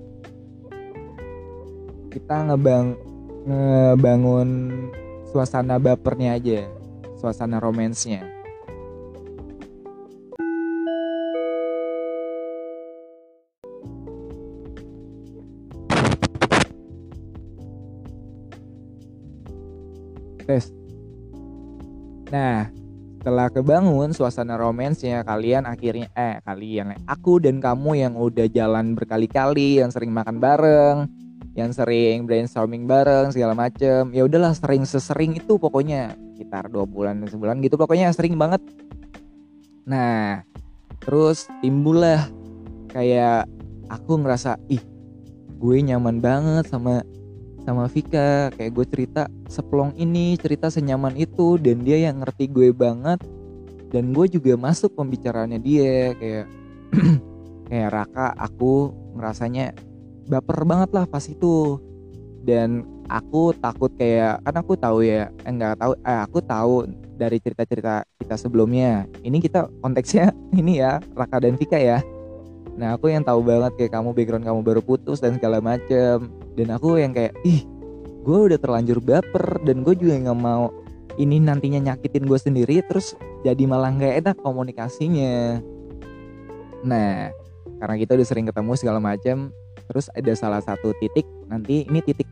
kita 2.12 2.48
ngebang 2.48 2.96
ngebangun 3.44 4.48
suasana 5.28 5.76
bapernya 5.76 6.36
aja 6.36 6.64
suasana 7.16 7.60
romansnya 7.60 8.36
tes 20.46 20.70
nah 22.30 22.70
setelah 23.18 23.50
kebangun 23.50 24.14
suasana 24.14 24.54
romansnya 24.54 25.26
kalian 25.26 25.66
akhirnya 25.66 26.06
eh 26.14 26.38
kalian 26.46 26.94
aku 27.10 27.42
dan 27.42 27.58
kamu 27.58 28.06
yang 28.06 28.14
udah 28.14 28.46
jalan 28.46 28.94
berkali-kali 28.94 29.82
yang 29.82 29.90
sering 29.90 30.14
makan 30.14 30.38
bareng 30.38 31.10
yang 31.56 31.72
sering 31.72 32.28
brainstorming 32.28 32.84
bareng 32.84 33.32
segala 33.32 33.56
macem. 33.56 34.12
Ya 34.12 34.28
udahlah 34.28 34.52
sering 34.52 34.84
sesering 34.84 35.40
itu 35.40 35.56
pokoknya. 35.56 36.12
Sekitar 36.36 36.68
dua 36.68 36.84
bulan 36.84 37.24
sebulan 37.24 37.64
gitu 37.64 37.80
pokoknya 37.80 38.12
sering 38.12 38.36
banget. 38.36 38.60
Nah 39.88 40.44
terus 41.00 41.48
timbullah 41.64 42.28
kayak 42.92 43.48
aku 43.88 44.20
ngerasa 44.20 44.60
ih 44.68 44.84
gue 45.56 45.76
nyaman 45.80 46.20
banget 46.20 46.68
sama 46.68 47.00
sama 47.66 47.90
Vika. 47.90 48.54
Kayak 48.54 48.73
gue 48.78 48.87
cerita 48.87 49.23
seplong 49.50 49.90
ini 49.99 50.38
cerita 50.38 50.70
senyaman 50.70 51.18
itu 51.18 51.58
dan 51.58 51.82
dia 51.82 51.99
yang 52.06 52.23
ngerti 52.23 52.46
gue 52.46 52.70
banget. 52.70 53.18
Dan 53.90 54.14
gue 54.14 54.30
juga 54.30 54.54
masuk 54.54 54.94
pembicaraannya 54.94 55.58
dia 55.58 56.14
kayak 56.14 56.46
kayak 57.70 57.90
Raka 57.90 58.30
aku 58.38 58.94
ngerasanya 59.18 59.75
baper 60.30 60.62
banget 60.62 60.90
lah 60.94 61.04
pas 61.11 61.26
itu. 61.26 61.82
Dan 62.46 62.87
aku 63.11 63.50
takut 63.58 63.90
kayak 63.99 64.38
kan 64.46 64.54
aku 64.54 64.78
tahu 64.78 65.02
ya 65.02 65.26
eh, 65.42 65.50
enggak 65.50 65.82
tahu 65.82 65.92
eh 66.06 66.20
aku 66.23 66.38
tahu 66.46 66.75
dari 67.18 67.42
cerita-cerita 67.42 68.06
kita 68.23 68.38
sebelumnya. 68.38 69.11
Ini 69.26 69.42
kita 69.42 69.66
konteksnya 69.82 70.30
ini 70.61 70.78
ya 70.78 71.02
Raka 71.18 71.42
dan 71.42 71.58
Vika 71.58 71.76
ya 71.82 71.99
nah 72.76 72.92
aku 72.95 73.09
yang 73.09 73.25
tahu 73.25 73.40
banget 73.40 73.73
kayak 73.80 73.92
kamu 73.97 74.12
background 74.12 74.45
kamu 74.45 74.61
baru 74.61 74.80
putus 74.85 75.18
dan 75.25 75.40
segala 75.40 75.64
macem. 75.64 76.28
Dan 76.56 76.68
aku 76.73 77.00
yang 77.00 77.16
kayak 77.16 77.33
ih 77.45 77.64
gue 78.26 78.38
udah 78.52 78.59
terlanjur 78.61 78.99
baper 79.00 79.62
dan 79.64 79.87
gue 79.87 79.95
juga 79.97 80.18
nggak 80.18 80.40
mau 80.40 80.75
ini 81.16 81.40
nantinya 81.40 81.92
nyakitin 81.92 82.26
gue 82.28 82.37
sendiri 82.37 82.83
terus 82.85 83.16
jadi 83.47 83.62
malah 83.64 83.95
nggak 83.95 84.14
enak 84.25 84.37
komunikasinya. 84.45 85.61
Nah 86.85 87.33
karena 87.76 87.95
kita 87.97 88.16
udah 88.16 88.26
sering 88.26 88.47
ketemu 88.49 88.73
segala 88.76 89.00
macam 89.00 89.52
terus 89.87 90.11
ada 90.12 90.33
salah 90.35 90.61
satu 90.61 90.90
titik 90.99 91.25
nanti 91.47 91.87
ini 91.87 92.02
titik 92.04 92.28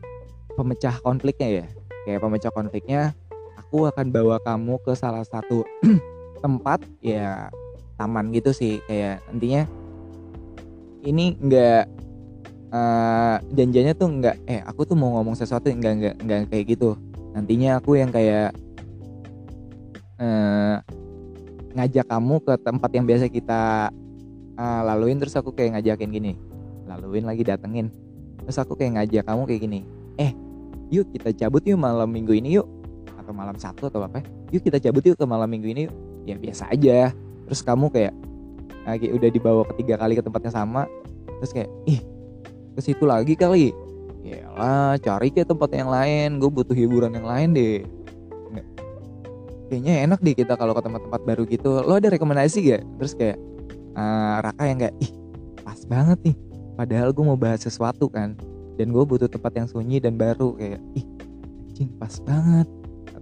pemecah 0.59 0.99
konfliknya 1.01 1.65
ya. 1.65 1.67
Kayak 2.05 2.21
pemecah 2.21 2.53
konfliknya 2.53 3.17
aku 3.57 3.89
akan 3.89 4.13
bawa 4.13 4.37
kamu 4.45 4.77
ke 4.85 4.93
salah 4.93 5.25
satu 5.25 5.65
tempat 6.45 6.85
ya 7.01 7.49
taman 7.97 8.35
gitu 8.35 8.51
sih. 8.53 8.83
Kayak 8.91 9.25
nantinya 9.31 9.63
ini 11.05 11.37
nggak 11.37 11.85
uh, 12.73 13.37
janjinya 13.53 13.93
tuh 13.93 14.09
nggak 14.09 14.37
eh 14.49 14.61
aku 14.65 14.89
tuh 14.89 14.97
mau 14.97 15.21
ngomong 15.21 15.37
sesuatu 15.37 15.69
nggak 15.69 15.95
nggak 16.01 16.15
nggak 16.25 16.41
kayak 16.51 16.65
gitu. 16.75 16.97
Nantinya 17.37 17.79
aku 17.79 18.01
yang 18.01 18.11
kayak 18.11 18.57
uh, 20.19 20.81
ngajak 21.75 22.07
kamu 22.07 22.37
ke 22.43 22.55
tempat 22.63 22.91
yang 22.95 23.05
biasa 23.05 23.29
kita 23.29 23.93
uh, 24.57 24.81
laluin. 24.87 25.21
Terus 25.21 25.37
aku 25.37 25.53
kayak 25.53 25.79
ngajakin 25.79 26.11
gini 26.11 26.33
laluin 26.89 27.29
lagi 27.29 27.45
datengin. 27.45 27.93
Terus 28.45 28.57
aku 28.61 28.77
kayak 28.77 29.01
ngajak 29.01 29.25
kamu 29.29 29.43
kayak 29.49 29.63
gini 29.63 29.81
eh 30.21 30.31
yuk 30.93 31.11
kita 31.11 31.35
cabut 31.35 31.65
yuk 31.67 31.77
malam 31.77 32.09
minggu 32.09 32.33
ini 32.33 32.57
yuk. 32.59 32.69
Atau 33.21 33.33
malam 33.33 33.57
satu 33.57 33.89
atau 33.89 34.05
apa 34.05 34.25
yuk 34.53 34.65
kita 34.65 34.81
cabut 34.81 35.05
yuk 35.05 35.17
ke 35.21 35.25
malam 35.29 35.49
minggu 35.53 35.69
ini 35.69 35.81
yuk. 35.89 35.95
Ya 36.25 36.41
biasa 36.41 36.73
aja. 36.73 37.13
Terus 37.45 37.61
kamu 37.61 37.93
kayak 37.93 38.17
lagi 38.85 39.09
udah 39.11 39.31
dibawa 39.33 39.63
ketiga 39.75 39.97
kali 39.97 40.17
ke 40.17 40.23
tempatnya 40.23 40.53
sama 40.53 40.85
terus 41.41 41.51
kayak 41.57 41.73
ih 41.89 42.01
ke 42.75 42.81
situ 42.81 43.05
lagi 43.05 43.35
kali. 43.37 43.73
Lah 44.55 44.95
cari 45.03 45.35
ke 45.35 45.43
tempat 45.43 45.71
yang 45.75 45.91
lain 45.91 46.39
gue 46.39 46.47
butuh 46.47 46.73
hiburan 46.73 47.13
yang 47.13 47.27
lain 47.27 47.51
deh. 47.53 47.83
Kayaknya 49.67 49.95
enak 50.07 50.21
deh 50.23 50.35
kita 50.37 50.55
kalau 50.55 50.77
ke 50.77 50.83
tempat-tempat 50.85 51.21
baru 51.27 51.43
gitu. 51.49 51.83
Lo 51.83 51.99
ada 51.99 52.13
rekomendasi 52.13 52.59
gak 52.63 52.83
terus 53.01 53.13
kayak 53.19 53.41
uh, 53.99 54.39
Raka 54.45 54.65
yang 54.71 54.79
kayak 54.79 54.95
ih 55.03 55.11
pas 55.67 55.81
banget 55.89 56.19
nih. 56.31 56.37
Padahal 56.79 57.11
gue 57.11 57.25
mau 57.27 57.39
bahas 57.39 57.65
sesuatu 57.65 58.07
kan 58.07 58.39
dan 58.79 58.91
gue 58.95 59.05
butuh 59.07 59.27
tempat 59.27 59.55
yang 59.59 59.67
sunyi 59.67 59.99
dan 59.99 60.15
baru 60.15 60.55
kayak 60.55 60.81
ih 60.95 61.07
anjing 61.71 61.91
pas 61.99 62.15
banget. 62.23 62.69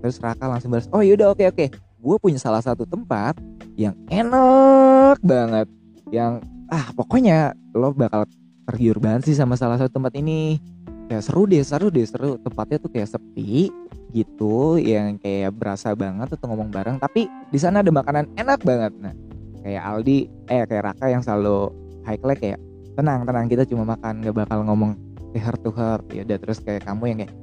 Terus 0.03 0.17
Raka 0.21 0.45
langsung 0.45 0.71
balas 0.75 0.91
oh 0.93 1.01
yaudah 1.01 1.33
oke 1.33 1.45
oke. 1.49 1.67
Gue 2.03 2.17
punya 2.21 2.37
salah 2.37 2.61
satu 2.61 2.85
tempat 2.85 3.39
yang 3.77 3.97
enak 4.09 5.19
banget. 5.25 5.69
Yang 6.13 6.45
ah 6.73 6.87
pokoknya 6.97 7.57
lo 7.73 7.93
bakal 7.93 8.29
tergiur 8.69 9.01
banget 9.01 9.33
sih 9.33 9.37
sama 9.37 9.57
salah 9.57 9.81
satu 9.81 10.01
tempat 10.01 10.17
ini. 10.17 10.61
Kayak 11.09 11.25
seru 11.29 11.45
deh 11.45 11.63
seru 11.65 11.89
deh 11.89 12.07
seru. 12.07 12.37
Tempatnya 12.41 12.77
tuh 12.81 12.91
kayak 12.93 13.13
sepi 13.13 13.69
gitu 14.13 14.77
yang 14.77 15.17
kayak 15.17 15.57
berasa 15.57 15.97
banget 15.97 16.33
tuh 16.37 16.49
ngomong 16.49 16.69
bareng. 16.69 16.97
Tapi 17.01 17.29
di 17.49 17.59
sana 17.59 17.81
ada 17.81 17.91
makanan 17.93 18.29
enak 18.37 18.61
banget. 18.65 18.93
Nah 19.01 19.15
kayak 19.63 19.83
Aldi 19.83 20.19
eh 20.51 20.65
kayak 20.67 20.85
Raka 20.93 21.07
yang 21.09 21.23
selalu 21.23 21.71
high 22.03 22.19
kayak 22.19 22.59
tenang 22.99 23.25
tenang 23.25 23.47
kita 23.49 23.65
cuma 23.65 23.97
makan 23.97 24.21
nggak 24.21 24.37
bakal 24.37 24.59
ngomong 24.67 24.93
heart 25.33 25.61
to 25.65 25.71
heart 25.73 26.05
ya 26.13 26.27
udah 26.27 26.37
terus 26.37 26.59
kayak 26.61 26.85
kamu 26.85 27.05
yang 27.09 27.19
kayak 27.25 27.35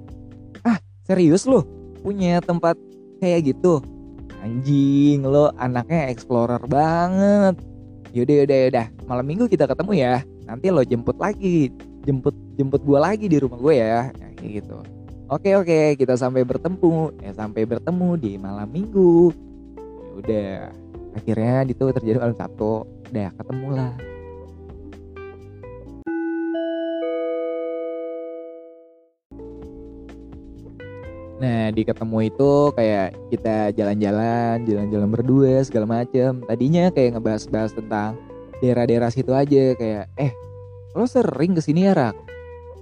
ah 0.67 0.77
serius 1.07 1.49
lo 1.49 1.65
punya 2.05 2.37
tempat 2.43 2.77
kayak 3.17 3.55
gitu 3.55 3.81
anjing 4.41 5.23
lo 5.25 5.51
anaknya 5.59 6.09
explorer 6.09 6.61
banget. 6.65 7.55
Yaudah 8.15 8.35
yaudah 8.43 8.57
yaudah. 8.67 8.85
Malam 9.05 9.25
minggu 9.25 9.45
kita 9.45 9.69
ketemu 9.69 9.91
ya. 9.95 10.15
Nanti 10.49 10.67
lo 10.73 10.81
jemput 10.81 11.17
lagi. 11.21 11.69
Jemput 12.07 12.33
jemput 12.57 12.81
gue 12.81 12.99
lagi 12.99 13.25
di 13.29 13.37
rumah 13.37 13.59
gue 13.59 13.75
ya. 13.77 14.09
ya 14.09 14.27
kayak 14.39 14.51
gitu. 14.63 14.77
Oke 15.29 15.53
oke 15.53 15.79
kita 15.99 16.17
sampai 16.17 16.41
bertemu. 16.41 17.13
Ya 17.21 17.31
sampai 17.37 17.63
bertemu 17.69 18.09
di 18.17 18.31
malam 18.41 18.69
minggu. 18.71 19.29
Ya 19.77 20.11
udah 20.17 20.51
akhirnya 21.15 21.55
itu 21.69 21.83
terjadi 21.93 22.17
malam 22.17 22.37
sabtu. 22.37 22.87
Udah 23.13 23.29
ketemu 23.37 23.67
lah 23.73 23.93
Nah 31.39 31.71
di 31.71 31.87
ketemu 31.87 32.27
itu 32.27 32.51
kayak 32.75 33.15
kita 33.31 33.71
jalan-jalan, 33.71 34.67
jalan-jalan 34.67 35.09
berdua 35.09 35.63
segala 35.63 36.03
macem. 36.03 36.43
Tadinya 36.43 36.91
kayak 36.91 37.15
ngebahas-bahas 37.15 37.71
tentang 37.71 38.19
daerah-daerah 38.59 39.07
situ 39.07 39.31
aja 39.31 39.71
kayak 39.79 40.11
eh 40.19 40.35
lo 40.91 41.07
sering 41.07 41.55
ke 41.55 41.63
sini 41.63 41.87
ya 41.87 41.95
Rak? 41.95 42.15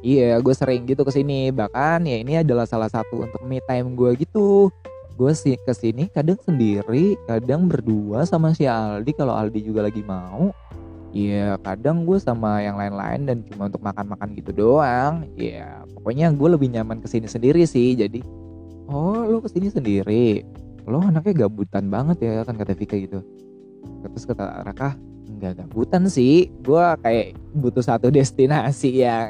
Iya 0.01 0.41
gue 0.41 0.53
sering 0.57 0.89
gitu 0.89 1.05
ke 1.05 1.13
sini 1.13 1.53
bahkan 1.53 2.01
ya 2.05 2.17
ini 2.21 2.41
adalah 2.41 2.65
salah 2.65 2.89
satu 2.89 3.29
untuk 3.29 3.41
me 3.45 3.61
time 3.69 3.93
gue 3.93 4.17
gitu. 4.17 4.73
Gue 5.17 5.33
sih 5.33 5.57
ke 5.57 5.73
sini 5.73 6.09
kadang 6.13 6.37
sendiri, 6.41 7.17
kadang 7.25 7.65
berdua 7.65 8.25
sama 8.25 8.53
si 8.53 8.69
Aldi 8.69 9.13
kalau 9.17 9.33
Aldi 9.37 9.65
juga 9.65 9.85
lagi 9.85 10.01
mau. 10.01 10.49
Iya 11.13 11.61
kadang 11.61 12.05
gue 12.09 12.17
sama 12.21 12.61
yang 12.61 12.77
lain-lain 12.77 13.25
dan 13.25 13.37
cuma 13.49 13.69
untuk 13.69 13.81
makan-makan 13.85 14.33
gitu 14.33 14.49
doang. 14.49 15.29
Iya 15.37 15.85
pokoknya 15.93 16.33
gue 16.33 16.49
lebih 16.57 16.73
nyaman 16.73 17.01
ke 17.01 17.07
sini 17.09 17.29
sendiri 17.29 17.65
sih 17.65 17.97
jadi 17.97 18.21
oh 18.87 19.27
lo 19.27 19.37
ke 19.43 19.49
sini 19.51 19.67
sendiri? 19.71 20.43
Lo 20.87 21.03
anaknya 21.03 21.47
gabutan 21.47 21.91
banget 21.91 22.23
ya 22.23 22.43
kan 22.47 22.55
kata 22.55 22.73
Vika 22.73 22.95
gitu. 22.95 23.19
Terus 24.03 24.23
kata 24.23 24.63
Raka 24.63 24.95
nggak 25.37 25.53
gabutan 25.63 26.09
sih 26.09 26.49
gue 26.65 26.85
kayak 27.03 27.37
butuh 27.53 27.83
satu 27.83 28.09
destinasi 28.15 29.05
yang 29.05 29.29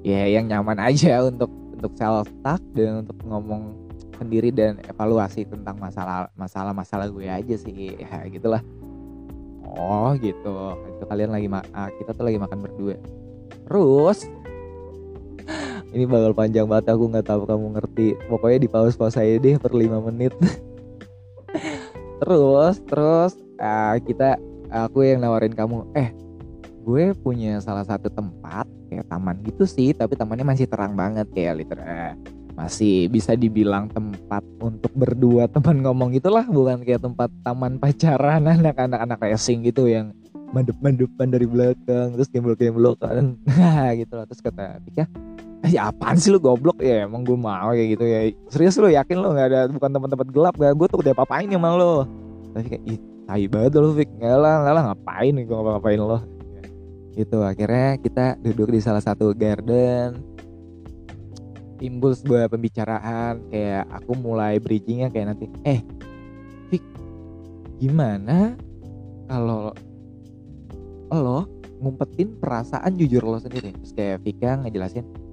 ya 0.00 0.22
yang 0.30 0.46
nyaman 0.48 0.78
aja 0.80 1.26
untuk 1.26 1.50
untuk 1.76 1.92
self 1.98 2.30
talk 2.40 2.62
dan 2.72 3.04
untuk 3.04 3.18
ngomong 3.26 3.74
sendiri 4.16 4.48
dan 4.48 4.80
evaluasi 4.88 5.44
tentang 5.44 5.76
masalah 5.76 6.32
masalah 6.38 6.72
masalah 6.72 7.06
gue 7.12 7.28
aja 7.28 7.54
sih. 7.60 7.98
Ya 8.00 8.24
gitulah. 8.32 8.64
Oh 9.76 10.14
gitu. 10.16 10.54
Itu 10.96 11.04
kalian 11.04 11.34
lagi 11.34 11.50
ah, 11.76 11.92
kita 12.00 12.16
tuh 12.16 12.24
lagi 12.24 12.38
makan 12.40 12.58
berdua. 12.64 12.96
Terus 13.66 14.30
ini 15.96 16.04
bakal 16.04 16.36
panjang 16.36 16.68
banget 16.68 16.92
aku 16.92 17.08
nggak 17.08 17.24
tahu 17.24 17.48
kamu 17.48 17.66
ngerti. 17.80 18.08
Pokoknya 18.28 18.58
di 18.60 18.68
pause 18.68 19.00
pause 19.00 19.16
aja 19.16 19.40
deh 19.40 19.56
per 19.56 19.72
5 19.72 20.08
menit. 20.12 20.36
Terus 22.20 22.80
terus 22.88 23.32
uh, 23.60 23.96
kita 24.00 24.40
aku 24.72 25.04
yang 25.04 25.20
nawarin 25.20 25.52
kamu 25.52 25.84
eh 25.92 26.12
gue 26.86 27.12
punya 27.18 27.60
salah 27.60 27.84
satu 27.84 28.08
tempat 28.08 28.64
kayak 28.88 29.04
taman 29.10 29.36
gitu 29.44 29.66
sih 29.66 29.92
tapi 29.92 30.14
tamannya 30.14 30.46
masih 30.46 30.70
terang 30.70 30.94
banget 30.94 31.26
kayak 31.34 31.60
liter 31.60 31.76
eh, 31.82 32.14
masih 32.56 33.10
bisa 33.12 33.34
dibilang 33.36 33.90
tempat 33.90 34.40
untuk 34.62 34.88
berdua 34.94 35.44
teman 35.54 35.82
ngomong 35.82 36.14
gitulah 36.14 36.46
bukan 36.48 36.86
kayak 36.86 37.02
tempat 37.02 37.28
taman 37.42 37.76
pacaran 37.76 38.48
anak-anak 38.64 39.00
anak 39.02 39.18
racing 39.20 39.66
gitu 39.66 39.90
yang 39.90 40.14
mandep-mandepan 40.54 41.28
dari 41.28 41.44
belakang 41.44 42.14
terus 42.14 42.30
gembel-gembel 42.30 42.94
kan. 42.96 43.34
Gitu 43.98 44.14
lah 44.14 44.24
terus 44.30 44.40
kata 44.40 44.78
Tika 44.86 45.04
ya 45.74 45.90
apaan 45.90 46.16
sih 46.16 46.30
lu 46.30 46.38
goblok? 46.38 46.78
Ya 46.78 47.06
emang 47.06 47.26
gue 47.26 47.34
mau 47.34 47.74
kayak 47.74 47.98
gitu 47.98 48.04
ya. 48.06 48.20
Serius 48.52 48.78
lu 48.78 48.88
yakin 48.90 49.16
lu 49.18 49.34
nggak 49.34 49.48
ada 49.50 49.60
bukan 49.70 49.90
tempat-tempat 49.90 50.28
gelap 50.30 50.54
gak 50.54 50.74
gue 50.78 50.86
tuh 50.86 50.98
udah 51.02 51.12
apa-apain 51.12 51.50
emang 51.50 51.74
lo 51.74 52.06
tapi 52.56 52.72
kayak 52.72 52.84
ih 52.88 52.98
tai 53.28 53.44
banget 53.50 53.72
lu 53.76 53.92
Fik. 53.92 54.08
Nggak 54.16 54.36
lah 54.38 54.54
nggak 54.62 54.74
lah 54.74 54.82
ngapain 54.92 55.34
gue 55.34 55.54
ngapa-ngapain 55.54 56.00
lo 56.00 56.18
gitu 57.16 57.40
akhirnya 57.40 57.96
kita 57.96 58.36
duduk 58.44 58.68
di 58.76 58.80
salah 58.80 59.00
satu 59.00 59.32
garden. 59.32 60.20
Timbul 61.76 62.16
sebuah 62.16 62.48
pembicaraan 62.48 63.52
kayak 63.52 63.84
aku 63.92 64.16
mulai 64.16 64.56
bridgingnya 64.56 65.12
kayak 65.12 65.36
nanti 65.36 65.44
eh 65.68 65.84
Fik 66.72 66.80
gimana 67.76 68.56
kalau 69.28 69.76
lo 71.12 71.44
ngumpetin 71.76 72.40
perasaan 72.40 72.96
jujur 72.96 73.20
lo 73.20 73.36
sendiri? 73.36 73.76
Terus 73.76 73.92
kayak 73.92 74.24
Vika 74.24 74.56
ngejelasin 74.64 75.25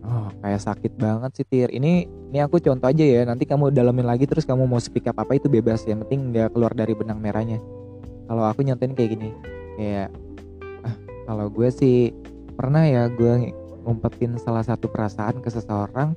Oh, 0.00 0.32
kayak 0.40 0.64
sakit 0.64 0.92
banget 0.96 1.30
sih 1.36 1.46
Tir. 1.46 1.68
Ini 1.68 2.08
ini 2.08 2.38
aku 2.40 2.56
contoh 2.56 2.88
aja 2.88 3.04
ya. 3.04 3.22
Nanti 3.28 3.44
kamu 3.44 3.68
dalamin 3.68 4.08
lagi 4.08 4.24
terus 4.24 4.48
kamu 4.48 4.64
mau 4.64 4.80
speak 4.80 5.04
up 5.12 5.20
apa 5.20 5.36
itu 5.36 5.52
bebas 5.52 5.84
ya. 5.84 5.92
penting 5.92 6.32
nggak 6.32 6.56
keluar 6.56 6.72
dari 6.72 6.96
benang 6.96 7.20
merahnya. 7.20 7.60
Kalau 8.24 8.46
aku 8.48 8.64
nyontain 8.64 8.96
kayak 8.96 9.10
gini, 9.18 9.30
kayak 9.76 10.08
ah, 10.86 10.94
kalau 11.28 11.46
gue 11.52 11.68
sih 11.68 12.14
pernah 12.56 12.86
ya 12.86 13.10
gue 13.12 13.52
ngumpetin 13.84 14.38
salah 14.40 14.64
satu 14.64 14.88
perasaan 14.88 15.44
ke 15.44 15.50
seseorang. 15.52 16.16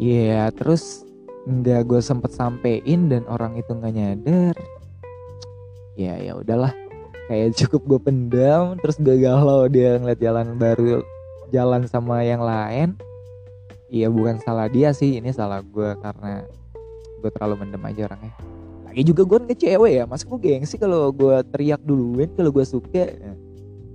Iya, 0.00 0.46
yeah, 0.46 0.46
terus 0.54 1.04
nggak 1.48 1.88
gue 1.90 2.00
sempet 2.00 2.30
sampein 2.32 3.10
dan 3.10 3.26
orang 3.26 3.58
itu 3.58 3.72
nggak 3.74 3.94
nyadar. 3.96 4.56
Ya 5.98 6.14
ya 6.22 6.38
udahlah. 6.38 6.70
Kayak 7.26 7.58
cukup 7.58 7.82
gue 7.86 8.00
pendam, 8.10 8.78
terus 8.78 8.94
gue 9.00 9.16
galau 9.18 9.66
dia 9.66 9.98
ngeliat 9.98 10.20
jalan 10.22 10.54
baru 10.54 11.02
jalan 11.50 11.84
sama 11.90 12.22
yang 12.24 12.40
lain 12.40 12.94
Iya 13.90 14.06
bukan 14.06 14.38
salah 14.38 14.70
dia 14.70 14.94
sih 14.94 15.18
ini 15.18 15.34
salah 15.34 15.66
gue 15.66 15.98
karena 15.98 16.46
gue 17.18 17.30
terlalu 17.34 17.66
mendem 17.66 17.82
aja 17.82 18.06
orangnya. 18.06 18.30
Lagi 18.86 19.02
juga 19.02 19.22
gue 19.26 19.38
nggak 19.50 19.58
cewek 19.58 19.92
ya 19.98 20.04
mas 20.06 20.22
gue 20.22 20.38
gengsi 20.38 20.78
kalau 20.78 21.10
gue 21.10 21.42
teriak 21.50 21.82
duluan 21.82 22.30
kalau 22.38 22.54
gue 22.54 22.62
suka 22.62 23.10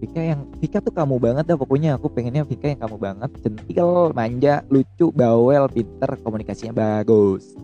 Vika 0.04 0.20
yang 0.20 0.52
Vika 0.60 0.84
tuh 0.84 0.92
kamu 0.92 1.16
banget 1.16 1.48
dah 1.48 1.56
pokoknya 1.56 1.96
aku 1.96 2.12
pengennya 2.12 2.44
Vika 2.44 2.76
yang 2.76 2.84
kamu 2.84 2.98
banget 3.00 3.32
centil 3.40 4.12
manja 4.12 4.68
lucu 4.68 5.16
bawel 5.16 5.72
pinter 5.72 6.12
komunikasinya 6.20 6.76
bagus. 6.76 7.56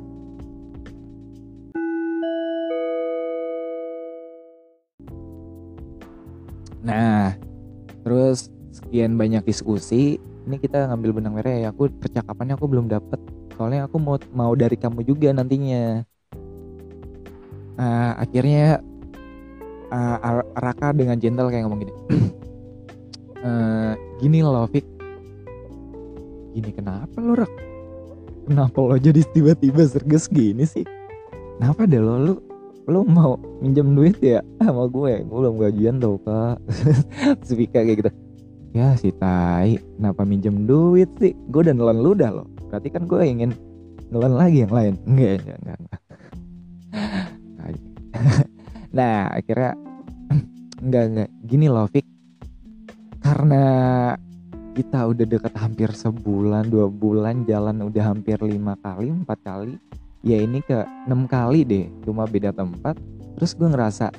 Nah 6.79 7.35
terus 8.07 8.47
sekian 8.71 9.19
banyak 9.19 9.43
diskusi. 9.43 10.17
Ini 10.47 10.57
kita 10.57 10.89
ngambil 10.89 11.21
benang 11.21 11.35
merah 11.37 11.53
ya. 11.53 11.67
Aku 11.69 11.91
percakapannya 11.91 12.57
aku 12.57 12.65
belum 12.65 12.89
dapet. 12.89 13.19
Soalnya 13.59 13.85
aku 13.85 14.01
mau 14.01 14.17
mau 14.33 14.55
dari 14.57 14.79
kamu 14.79 15.05
juga 15.05 15.29
nantinya. 15.35 16.01
Uh, 17.77 18.13
akhirnya 18.19 18.83
uh, 19.91 20.41
Raka 20.55 20.95
dengan 20.95 21.19
gentle 21.19 21.51
kayak 21.51 21.67
ngomong 21.67 21.81
gini. 21.85 21.93
Uh, 23.43 23.93
gini 24.23 24.39
loh 24.41 24.65
Fik. 24.65 24.85
Gini 26.51 26.69
kenapa 26.75 27.15
lo 27.19 27.35
Rak 27.35 27.53
kenapa 28.51 28.77
lo 28.83 28.99
jadi 28.99 29.23
tiba-tiba 29.31 29.87
serges 29.87 30.27
gini 30.27 30.67
sih? 30.67 30.83
Kenapa 31.59 31.87
deh 31.87 32.01
lo? 32.01 32.19
Lu 32.19 32.33
lo 32.89 33.05
mau 33.05 33.37
minjem 33.61 33.93
duit 33.93 34.17
ya 34.19 34.41
sama 34.59 34.89
gue? 34.89 35.23
Gue 35.23 35.37
belum 35.37 35.55
gajian 35.61 35.95
tuh 36.01 36.17
kak. 36.25 36.57
Spika 37.47 37.85
kayak 37.85 37.97
gitu 38.03 38.11
ya 38.71 38.95
si 38.95 39.11
tai 39.11 39.79
kenapa 39.99 40.23
minjem 40.23 40.63
duit 40.63 41.11
sih? 41.19 41.35
Gue 41.51 41.67
udah 41.67 41.75
nelan 41.75 41.99
lu 41.99 42.11
dah 42.15 42.31
lo. 42.31 42.47
Berarti 42.71 42.87
kan 42.91 43.03
gue 43.03 43.21
ingin 43.23 43.51
nelan 44.11 44.35
lagi 44.35 44.63
yang 44.63 44.73
lain. 44.73 44.93
Enggak 45.09 45.43
enggak 45.43 45.57
enggak, 45.59 45.77
enggak. 45.79 46.01
nah 48.97 49.31
akhirnya 49.31 49.71
enggak 50.83 51.03
enggak. 51.11 51.29
Gini 51.47 51.67
loh 51.67 51.87
Fik. 51.91 52.05
Karena 53.21 53.63
kita 54.71 55.03
udah 55.03 55.25
deket 55.27 55.53
hampir 55.59 55.91
sebulan 55.91 56.71
dua 56.71 56.87
bulan 56.87 57.43
jalan 57.43 57.83
udah 57.83 58.15
hampir 58.15 58.39
lima 58.39 58.79
kali 58.79 59.11
empat 59.11 59.39
kali. 59.43 59.75
Ya 60.23 60.39
ini 60.39 60.63
ke 60.63 60.87
enam 61.07 61.27
kali 61.27 61.67
deh. 61.67 61.85
Cuma 62.07 62.23
beda 62.23 62.55
tempat. 62.55 62.95
Terus 63.35 63.51
gue 63.55 63.67
ngerasa 63.67 64.11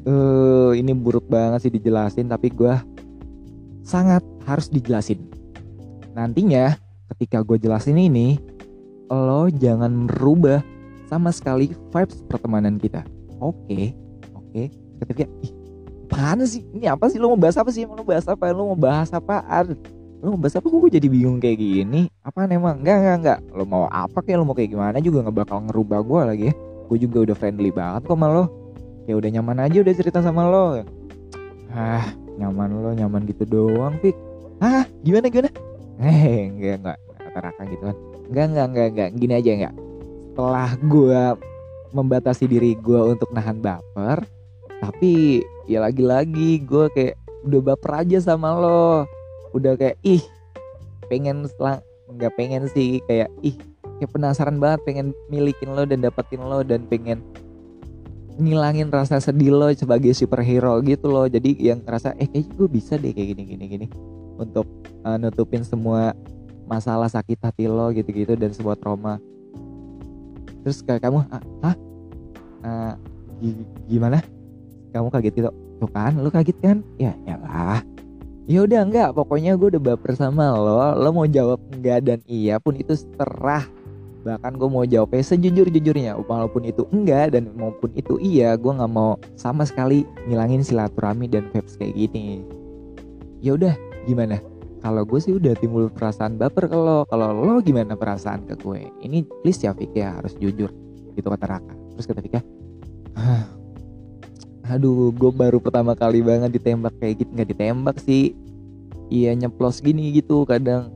eh 0.00 0.72
ini 0.80 0.96
buruk 0.96 1.28
banget 1.28 1.68
sih 1.68 1.72
dijelasin 1.72 2.32
tapi 2.32 2.48
gue 2.48 2.72
sangat 3.90 4.22
harus 4.46 4.70
dijelasin. 4.70 5.18
Nantinya 6.14 6.78
ketika 7.10 7.42
gue 7.42 7.58
jelasin 7.58 7.98
ini, 7.98 8.38
lo 9.10 9.50
jangan 9.50 10.06
merubah 10.06 10.62
sama 11.10 11.34
sekali 11.34 11.74
vibes 11.90 12.22
pertemanan 12.30 12.78
kita. 12.78 13.02
Oke, 13.42 13.90
oke. 14.30 14.62
Ketika, 15.02 15.26
ih, 15.42 15.52
apaan 16.06 16.46
sih? 16.46 16.62
Ini 16.70 16.94
apa 16.94 17.10
sih? 17.10 17.18
Lo 17.18 17.34
mau 17.34 17.40
bahas 17.40 17.58
apa 17.58 17.74
sih? 17.74 17.82
Lo 17.82 18.06
bahas 18.06 18.30
apa? 18.30 18.54
Lo 18.54 18.70
mau 18.70 18.78
bahas 18.78 19.10
apaan? 19.10 19.74
Lo 20.22 20.36
mau 20.36 20.38
bahas 20.38 20.54
apa? 20.54 20.70
Kok 20.70 20.78
gue 20.86 20.92
jadi 20.94 21.10
bingung 21.10 21.42
kayak 21.42 21.58
gini? 21.58 22.06
Apaan 22.22 22.54
emang? 22.54 22.78
Enggak, 22.78 22.96
enggak, 23.02 23.16
enggak. 23.18 23.38
Lo 23.50 23.64
mau 23.66 23.90
apa 23.90 24.22
kayak 24.22 24.38
lo 24.38 24.44
mau 24.46 24.54
kayak 24.54 24.70
gimana 24.70 25.02
juga 25.02 25.26
nggak 25.26 25.36
bakal 25.42 25.66
ngerubah 25.66 25.98
gue 26.06 26.20
lagi 26.22 26.44
ya. 26.52 26.54
Gue 26.86 26.98
juga 27.02 27.18
udah 27.26 27.36
friendly 27.38 27.74
banget 27.74 28.06
kok 28.06 28.14
sama 28.14 28.28
lo. 28.30 28.44
Ya 29.10 29.18
udah 29.18 29.30
nyaman 29.34 29.66
aja 29.66 29.82
udah 29.82 29.94
cerita 29.96 30.20
sama 30.22 30.46
lo. 30.46 30.86
Ah, 31.72 32.06
nyaman 32.40 32.68
lo 32.80 32.90
nyaman 32.96 33.28
gitu 33.28 33.44
doang 33.44 34.00
Fik 34.00 34.16
ah 34.64 34.84
gimana 35.04 35.28
gimana? 35.28 35.50
Eh 36.00 36.48
enggak 36.48 36.74
enggak. 36.80 36.98
Rata-rata 37.20 37.62
gitu 37.68 37.82
kan. 37.84 37.96
Enggak 38.32 38.46
enggak 38.48 38.66
enggak 38.72 38.88
enggak. 38.88 39.10
Gini 39.20 39.32
aja 39.36 39.50
enggak. 39.52 39.74
Setelah 40.32 40.70
gue 40.80 41.22
membatasi 41.92 42.44
diri 42.48 42.72
gue 42.80 43.00
untuk 43.04 43.28
nahan 43.36 43.60
baper 43.60 44.24
tapi 44.80 45.44
ya 45.68 45.84
lagi-lagi 45.84 46.64
gue 46.64 46.88
kayak 46.96 47.20
udah 47.44 47.60
baper 47.60 47.92
aja 48.00 48.18
sama 48.24 48.56
lo. 48.56 49.04
Udah 49.52 49.76
kayak 49.76 50.00
ih 50.00 50.24
pengen 51.12 51.44
setelah 51.44 51.84
nggak 52.16 52.32
pengen 52.38 52.64
sih 52.72 53.04
kayak 53.04 53.28
ih 53.44 53.54
kayak 54.00 54.10
penasaran 54.16 54.56
banget 54.56 54.80
pengen 54.88 55.06
milikin 55.28 55.76
lo 55.76 55.84
dan 55.84 56.00
dapetin 56.00 56.40
lo 56.40 56.64
dan 56.64 56.88
pengen 56.88 57.20
ngilangin 58.40 58.88
rasa 58.88 59.20
sedih 59.20 59.52
lo 59.52 59.68
sebagai 59.76 60.16
superhero 60.16 60.80
gitu 60.82 61.12
loh. 61.12 61.28
Jadi 61.28 61.54
yang 61.60 61.84
ngerasa 61.84 62.16
eh 62.16 62.26
kayaknya 62.26 62.56
gue 62.56 62.68
bisa 62.68 62.96
deh 62.96 63.12
kayak 63.12 63.36
gini 63.36 63.42
gini 63.44 63.64
gini. 63.68 63.86
Untuk 64.40 64.66
uh, 65.04 65.20
nutupin 65.20 65.60
semua 65.62 66.16
masalah 66.64 67.06
sakit 67.06 67.38
hati 67.44 67.68
lo 67.68 67.92
gitu-gitu 67.92 68.34
dan 68.34 68.50
sebuah 68.56 68.80
trauma. 68.80 69.20
Terus 70.64 70.80
kayak 70.80 71.04
kamu 71.04 71.24
ah, 71.62 71.74
uh, 72.64 72.92
gimana? 73.86 74.24
Kamu 74.90 75.12
kaget 75.12 75.32
gitu? 75.44 75.50
Tuh 75.80 75.90
kan 75.92 76.16
lo 76.16 76.32
kaget 76.32 76.56
kan? 76.60 76.82
Ya 76.96 77.12
lah. 77.26 77.84
Ya 78.50 78.66
udah 78.66 78.82
enggak. 78.82 79.14
Pokoknya 79.14 79.54
gue 79.54 79.76
udah 79.76 79.82
baper 79.92 80.16
sama 80.16 80.50
lo. 80.56 80.96
Lo 80.98 81.08
mau 81.12 81.28
jawab 81.28 81.60
enggak 81.70 82.02
dan 82.02 82.18
iya 82.26 82.56
pun 82.58 82.74
itu 82.74 82.96
terah 83.14 83.64
bahkan 84.20 84.56
gue 84.56 84.68
mau 84.68 84.84
jawabnya 84.84 85.24
sejujur 85.24 85.72
jujurnya 85.72 86.16
walaupun 86.20 86.68
itu 86.68 86.84
enggak 86.92 87.32
dan 87.32 87.48
maupun 87.56 87.88
itu 87.96 88.20
iya 88.20 88.52
gue 88.54 88.68
nggak 88.68 88.92
mau 88.92 89.16
sama 89.36 89.64
sekali 89.64 90.04
ngilangin 90.28 90.60
silaturahmi 90.60 91.26
dan 91.28 91.48
vibes 91.52 91.76
kayak 91.80 91.96
gini. 91.96 92.44
Ya 93.40 93.56
udah 93.56 93.74
gimana? 94.04 94.40
Kalau 94.80 95.04
gue 95.04 95.20
sih 95.20 95.36
udah 95.36 95.52
timbul 95.60 95.92
perasaan 95.92 96.40
baper 96.40 96.68
ke 96.68 96.76
lo. 96.76 97.04
Kalau 97.08 97.36
lo 97.36 97.60
gimana 97.60 97.96
perasaan 97.96 98.48
ke 98.48 98.56
gue? 98.56 98.88
Ini 99.04 99.24
please 99.44 99.64
ya 99.64 99.76
Fik 99.76 99.92
ya 99.92 100.16
harus 100.16 100.36
jujur. 100.40 100.72
Gitu 101.16 101.28
kata 101.28 101.46
Raka. 101.48 101.74
Terus 101.96 102.06
kata 102.08 102.20
Fik 102.24 102.34
ya 102.40 102.42
aduh 104.70 105.10
gue 105.10 105.30
baru 105.34 105.58
pertama 105.58 105.98
kali 105.98 106.22
banget 106.22 106.54
ditembak 106.54 106.94
kayak 107.02 107.26
gitu 107.26 107.30
nggak 107.34 107.50
ditembak 107.50 107.96
sih. 107.98 108.38
Iya 109.10 109.34
nyeplos 109.34 109.82
gini 109.82 110.14
gitu 110.14 110.46
kadang 110.46 110.94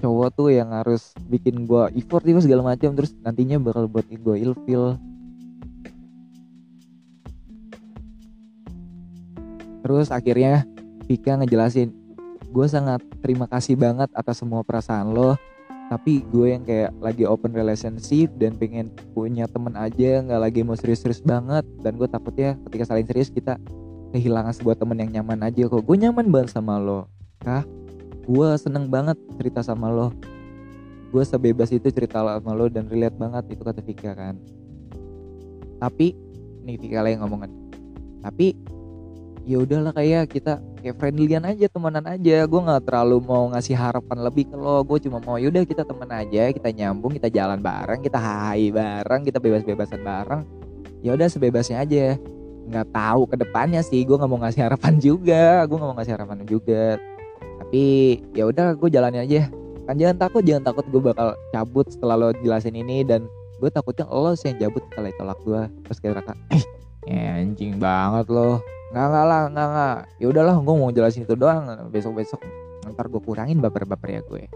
cowok 0.00 0.28
tuh 0.32 0.48
yang 0.50 0.72
harus 0.72 1.12
bikin 1.28 1.68
gue 1.68 1.92
effort 2.00 2.24
itu 2.24 2.40
segala 2.40 2.72
macam. 2.72 2.96
Terus 2.96 3.12
nantinya 3.20 3.60
bakal 3.60 3.86
buat 3.86 4.08
gue 4.08 4.36
ilfil 4.40 4.96
terus 9.90 10.14
akhirnya 10.14 10.62
Vika 11.10 11.34
ngejelasin 11.34 11.90
gue 12.54 12.66
sangat 12.70 13.02
terima 13.18 13.50
kasih 13.50 13.74
banget 13.74 14.06
atas 14.14 14.38
semua 14.38 14.62
perasaan 14.62 15.10
lo 15.10 15.34
tapi 15.90 16.22
gue 16.30 16.54
yang 16.54 16.62
kayak 16.62 16.94
lagi 17.02 17.26
open 17.26 17.50
relationship 17.50 18.30
dan 18.38 18.54
pengen 18.54 18.94
punya 19.10 19.50
temen 19.50 19.74
aja 19.74 20.22
nggak 20.22 20.38
lagi 20.38 20.62
mau 20.62 20.78
serius-serius 20.78 21.18
banget. 21.18 21.66
Dan 21.82 21.98
gue 21.98 22.06
takutnya 22.06 22.54
ketika 22.70 22.94
saling 22.94 23.10
serius 23.10 23.26
kita 23.26 23.58
kehilangan 24.14 24.54
sebuah 24.54 24.78
temen 24.78 25.02
yang 25.02 25.10
nyaman 25.18 25.50
aja 25.50 25.66
kok. 25.66 25.82
Gue 25.82 25.98
nyaman 25.98 26.30
banget 26.30 26.54
sama 26.54 26.78
lo 26.78 27.10
kah 27.42 27.66
gue 28.24 28.48
seneng 28.58 28.88
banget 28.90 29.16
cerita 29.38 29.60
sama 29.62 29.88
lo. 29.88 30.10
Gue 31.10 31.26
sebebas 31.26 31.74
itu 31.74 31.90
cerita 31.90 32.22
sama 32.22 32.54
lo 32.54 32.70
dan 32.70 32.86
relate 32.86 33.18
banget 33.18 33.58
itu 33.58 33.62
kata 33.62 33.80
Vika 33.82 34.12
kan. 34.14 34.38
Tapi 35.80 36.12
nih 36.64 36.76
Vika 36.76 37.00
lagi 37.00 37.16
ngomongan 37.16 37.60
tapi 38.20 38.52
ya 39.48 39.56
udahlah 39.56 39.96
kayak 39.96 40.28
kita 40.28 40.60
kayak 40.84 40.96
friendlyan 41.00 41.44
aja 41.48 41.66
temenan 41.72 42.04
aja. 42.04 42.44
Gue 42.44 42.60
nggak 42.60 42.84
terlalu 42.84 43.16
mau 43.24 43.48
ngasih 43.50 43.76
harapan 43.76 44.18
lebih 44.20 44.52
ke 44.52 44.56
lo. 44.56 44.84
Gue 44.84 45.00
cuma 45.00 45.18
mau 45.24 45.40
yaudah 45.40 45.64
kita 45.64 45.82
temen 45.88 46.08
aja 46.12 46.52
kita 46.52 46.68
nyambung 46.70 47.16
kita 47.16 47.32
jalan 47.32 47.58
bareng 47.58 48.04
kita 48.04 48.20
hai 48.20 48.68
bareng 48.68 49.24
kita 49.24 49.40
bebas-bebasan 49.40 50.00
bareng. 50.04 50.42
Ya 51.00 51.16
udah 51.16 51.28
sebebasnya 51.32 51.80
aja. 51.80 52.20
Nggak 52.70 52.86
tahu 52.92 53.22
ke 53.26 53.36
depannya 53.40 53.80
sih 53.80 54.04
gue 54.04 54.14
nggak 54.14 54.30
mau 54.30 54.40
ngasih 54.44 54.62
harapan 54.68 54.94
juga. 55.00 55.64
Gue 55.64 55.76
nggak 55.80 55.90
mau 55.90 55.96
ngasih 55.96 56.14
harapan 56.14 56.38
juga 56.44 57.00
tapi 57.70 58.18
ya 58.34 58.50
udah 58.50 58.74
gue 58.74 58.90
jalanin 58.90 59.22
aja. 59.22 59.46
Kan 59.86 59.94
jangan 59.94 60.18
takut 60.18 60.42
jangan 60.42 60.74
takut 60.74 60.90
gue 60.90 60.98
bakal 61.06 61.38
cabut 61.54 61.86
setelah 61.86 62.18
lo 62.18 62.28
jelasin 62.42 62.74
ini 62.74 63.06
dan 63.06 63.30
gue 63.62 63.70
takutnya 63.70 64.10
lo 64.10 64.34
sih 64.34 64.50
yang 64.50 64.66
cabut 64.66 64.82
setelah 64.90 65.14
tolak 65.14 65.38
gue 65.46 65.62
terus 65.86 65.98
kayak 66.02 66.14
raka 66.18 66.34
eh 66.50 66.62
ya 67.14 67.38
anjing 67.38 67.78
banget 67.78 68.26
lo. 68.26 68.58
Nggak 68.90 69.06
nggak 69.06 69.24
lah 69.30 69.42
nggak 69.54 69.68
nggak. 69.70 69.98
Ya 70.18 70.26
udahlah 70.34 70.54
gue 70.58 70.74
mau 70.74 70.90
jelasin 70.90 71.22
itu 71.22 71.34
doang. 71.38 71.62
Besok 71.94 72.18
besok 72.18 72.42
ntar 72.90 73.06
gue 73.06 73.22
kurangin 73.22 73.62
baper 73.62 73.86
baper 73.86 74.18
ya 74.18 74.20
gue. 74.26 74.50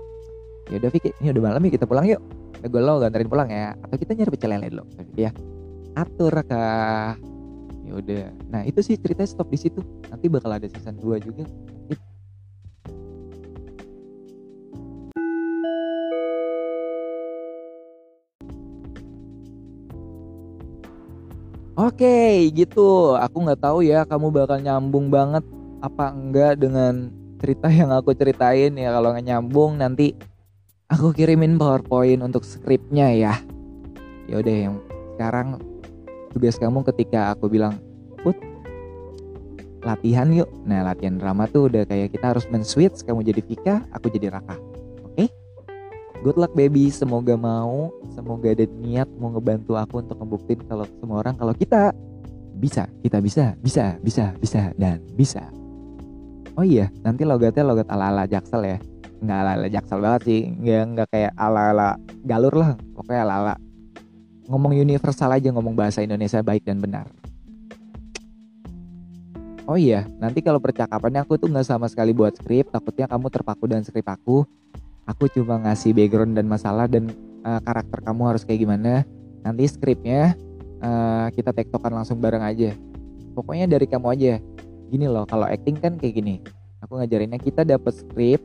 Ya 0.74 0.82
udah 0.82 0.90
Vicky 0.90 1.14
ini 1.22 1.30
udah 1.38 1.54
malam 1.54 1.62
ya 1.62 1.70
kita 1.70 1.86
pulang 1.86 2.10
yuk. 2.10 2.18
Udah 2.58 2.68
gue 2.74 2.82
lo 2.82 2.98
ganterin 2.98 3.30
pulang 3.30 3.46
ya. 3.46 3.78
Atau 3.78 3.94
kita 3.94 4.18
nyari 4.18 4.30
pecel 4.34 4.58
lele 4.58 4.74
dulu 4.74 4.90
ya. 5.14 5.30
Atur 5.94 6.34
kah 6.50 7.14
ya 7.86 7.92
udah. 7.94 8.26
Nah 8.50 8.66
itu 8.66 8.82
sih 8.82 8.98
ceritanya 8.98 9.30
stop 9.30 9.54
di 9.54 9.58
situ. 9.70 9.78
Nanti 10.10 10.26
bakal 10.26 10.50
ada 10.50 10.66
season 10.66 10.98
2 10.98 11.22
juga 11.22 11.46
Oke, 21.84 22.48
gitu. 22.56 23.12
Aku 23.12 23.44
nggak 23.44 23.60
tahu 23.60 23.84
ya 23.84 24.08
kamu 24.08 24.32
bakal 24.32 24.56
nyambung 24.56 25.12
banget 25.12 25.44
apa 25.84 26.16
enggak 26.16 26.56
dengan 26.56 27.12
cerita 27.36 27.68
yang 27.68 27.92
aku 27.92 28.16
ceritain 28.16 28.72
ya. 28.72 28.88
Kalau 28.88 29.12
nggak 29.12 29.28
nyambung 29.28 29.76
nanti 29.76 30.16
aku 30.88 31.12
kirimin 31.12 31.60
PowerPoint 31.60 32.24
untuk 32.24 32.40
skripnya 32.40 33.12
ya. 33.12 33.36
Ya 34.24 34.40
udah 34.40 34.56
yang 34.56 34.80
sekarang 35.12 35.60
tugas 36.32 36.56
kamu 36.56 36.88
ketika 36.88 37.36
aku 37.36 37.52
bilang, 37.52 37.76
"Put, 38.24 38.40
latihan 39.84 40.32
yuk." 40.32 40.48
Nah, 40.64 40.88
latihan 40.88 41.20
drama 41.20 41.44
tuh 41.52 41.68
udah 41.68 41.84
kayak 41.84 42.16
kita 42.16 42.32
harus 42.32 42.48
men-switch, 42.48 43.04
kamu 43.04 43.28
jadi 43.28 43.44
Vika, 43.44 43.84
aku 43.92 44.08
jadi 44.08 44.32
Raka. 44.32 44.56
Good 46.24 46.40
luck 46.40 46.56
baby, 46.56 46.88
semoga 46.88 47.36
mau, 47.36 47.92
semoga 48.16 48.48
ada 48.48 48.64
niat 48.80 49.04
mau 49.20 49.28
ngebantu 49.28 49.76
aku 49.76 50.00
untuk 50.00 50.16
ngebuktiin 50.16 50.64
kalau 50.64 50.88
semua 50.96 51.20
orang 51.20 51.36
kalau 51.36 51.52
kita 51.52 51.92
bisa, 52.56 52.88
kita 53.04 53.20
bisa, 53.20 53.52
bisa, 53.60 54.00
bisa, 54.00 54.32
bisa 54.40 54.72
dan 54.80 55.04
bisa. 55.12 55.44
Oh 56.56 56.64
iya, 56.64 56.88
nanti 57.04 57.28
logatnya 57.28 57.60
logat 57.68 57.92
ala-ala 57.92 58.24
Jaksel 58.24 58.64
ya. 58.64 58.78
Nggak 59.20 59.36
ala-ala 59.36 59.66
Jaksel 59.68 60.00
banget 60.00 60.22
sih, 60.24 60.40
nggak 60.48 60.82
nggak 60.96 61.08
kayak 61.12 61.32
ala-ala 61.36 62.00
Galur 62.24 62.56
lah, 62.56 62.72
pokoknya 62.96 63.20
ala-ala 63.28 63.54
ngomong 64.48 64.72
universal 64.80 65.28
aja 65.28 65.48
ngomong 65.52 65.76
bahasa 65.76 66.04
Indonesia 66.04 66.44
baik 66.44 66.68
dan 66.68 66.76
benar 66.76 67.08
Oh 69.64 69.80
iya, 69.80 70.04
nanti 70.20 70.44
kalau 70.44 70.60
percakapannya 70.60 71.24
aku 71.24 71.40
tuh 71.40 71.48
nggak 71.48 71.64
sama 71.64 71.88
sekali 71.88 72.12
buat 72.12 72.36
skrip, 72.36 72.68
takutnya 72.68 73.08
kamu 73.08 73.32
terpaku 73.32 73.64
dan 73.64 73.80
skrip 73.80 74.04
aku. 74.04 74.44
Aku 75.04 75.28
cuma 75.28 75.60
ngasih 75.60 75.92
background 75.92 76.32
dan 76.32 76.48
masalah 76.48 76.88
dan 76.88 77.12
uh, 77.44 77.60
karakter 77.60 78.00
kamu 78.00 78.22
harus 78.24 78.42
kayak 78.42 78.64
gimana. 78.64 79.04
Nanti 79.44 79.68
skripnya 79.68 80.32
uh, 80.80 81.28
kita 81.28 81.52
tektokan 81.52 81.92
langsung 81.92 82.16
bareng 82.24 82.40
aja. 82.40 82.72
Pokoknya 83.36 83.68
dari 83.68 83.84
kamu 83.84 84.06
aja. 84.16 84.34
Gini 84.88 85.04
loh, 85.04 85.28
kalau 85.28 85.44
acting 85.44 85.76
kan 85.76 86.00
kayak 86.00 86.16
gini. 86.16 86.40
Aku 86.80 86.96
ngajarinnya 86.96 87.36
kita 87.36 87.68
dapat 87.68 87.92
skrip, 87.92 88.40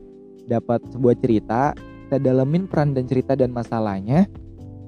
dapat 0.48 0.84
sebuah 0.92 1.16
cerita, 1.20 1.72
kita 2.08 2.16
dalemin 2.20 2.68
peran 2.68 2.92
dan 2.92 3.04
cerita 3.08 3.36
dan 3.36 3.52
masalahnya, 3.52 4.24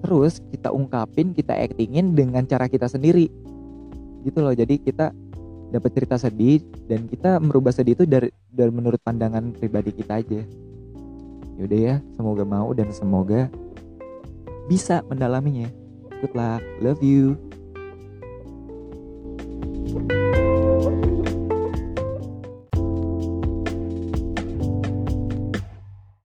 terus 0.00 0.40
kita 0.52 0.72
ungkapin, 0.72 1.36
kita 1.36 1.52
actingin 1.56 2.12
dengan 2.12 2.44
cara 2.48 2.68
kita 2.68 2.88
sendiri. 2.88 3.28
Gitu 4.24 4.38
loh. 4.40 4.52
Jadi 4.52 4.80
kita 4.80 5.12
dapat 5.72 5.90
cerita 5.96 6.20
sedih 6.20 6.60
dan 6.84 7.08
kita 7.08 7.40
merubah 7.40 7.72
sedih 7.72 7.96
itu 7.96 8.04
dari 8.04 8.28
dari 8.52 8.68
menurut 8.68 9.00
pandangan 9.00 9.56
pribadi 9.56 9.96
kita 9.96 10.20
aja 10.20 10.44
yaudah 11.60 11.80
ya 11.80 11.94
semoga 12.16 12.44
mau 12.46 12.70
dan 12.72 12.88
semoga 12.92 13.48
bisa 14.70 15.04
mendalaminya. 15.10 15.68
Good 16.22 16.38
luck 16.38 16.62
love 16.78 17.02
you 17.02 17.34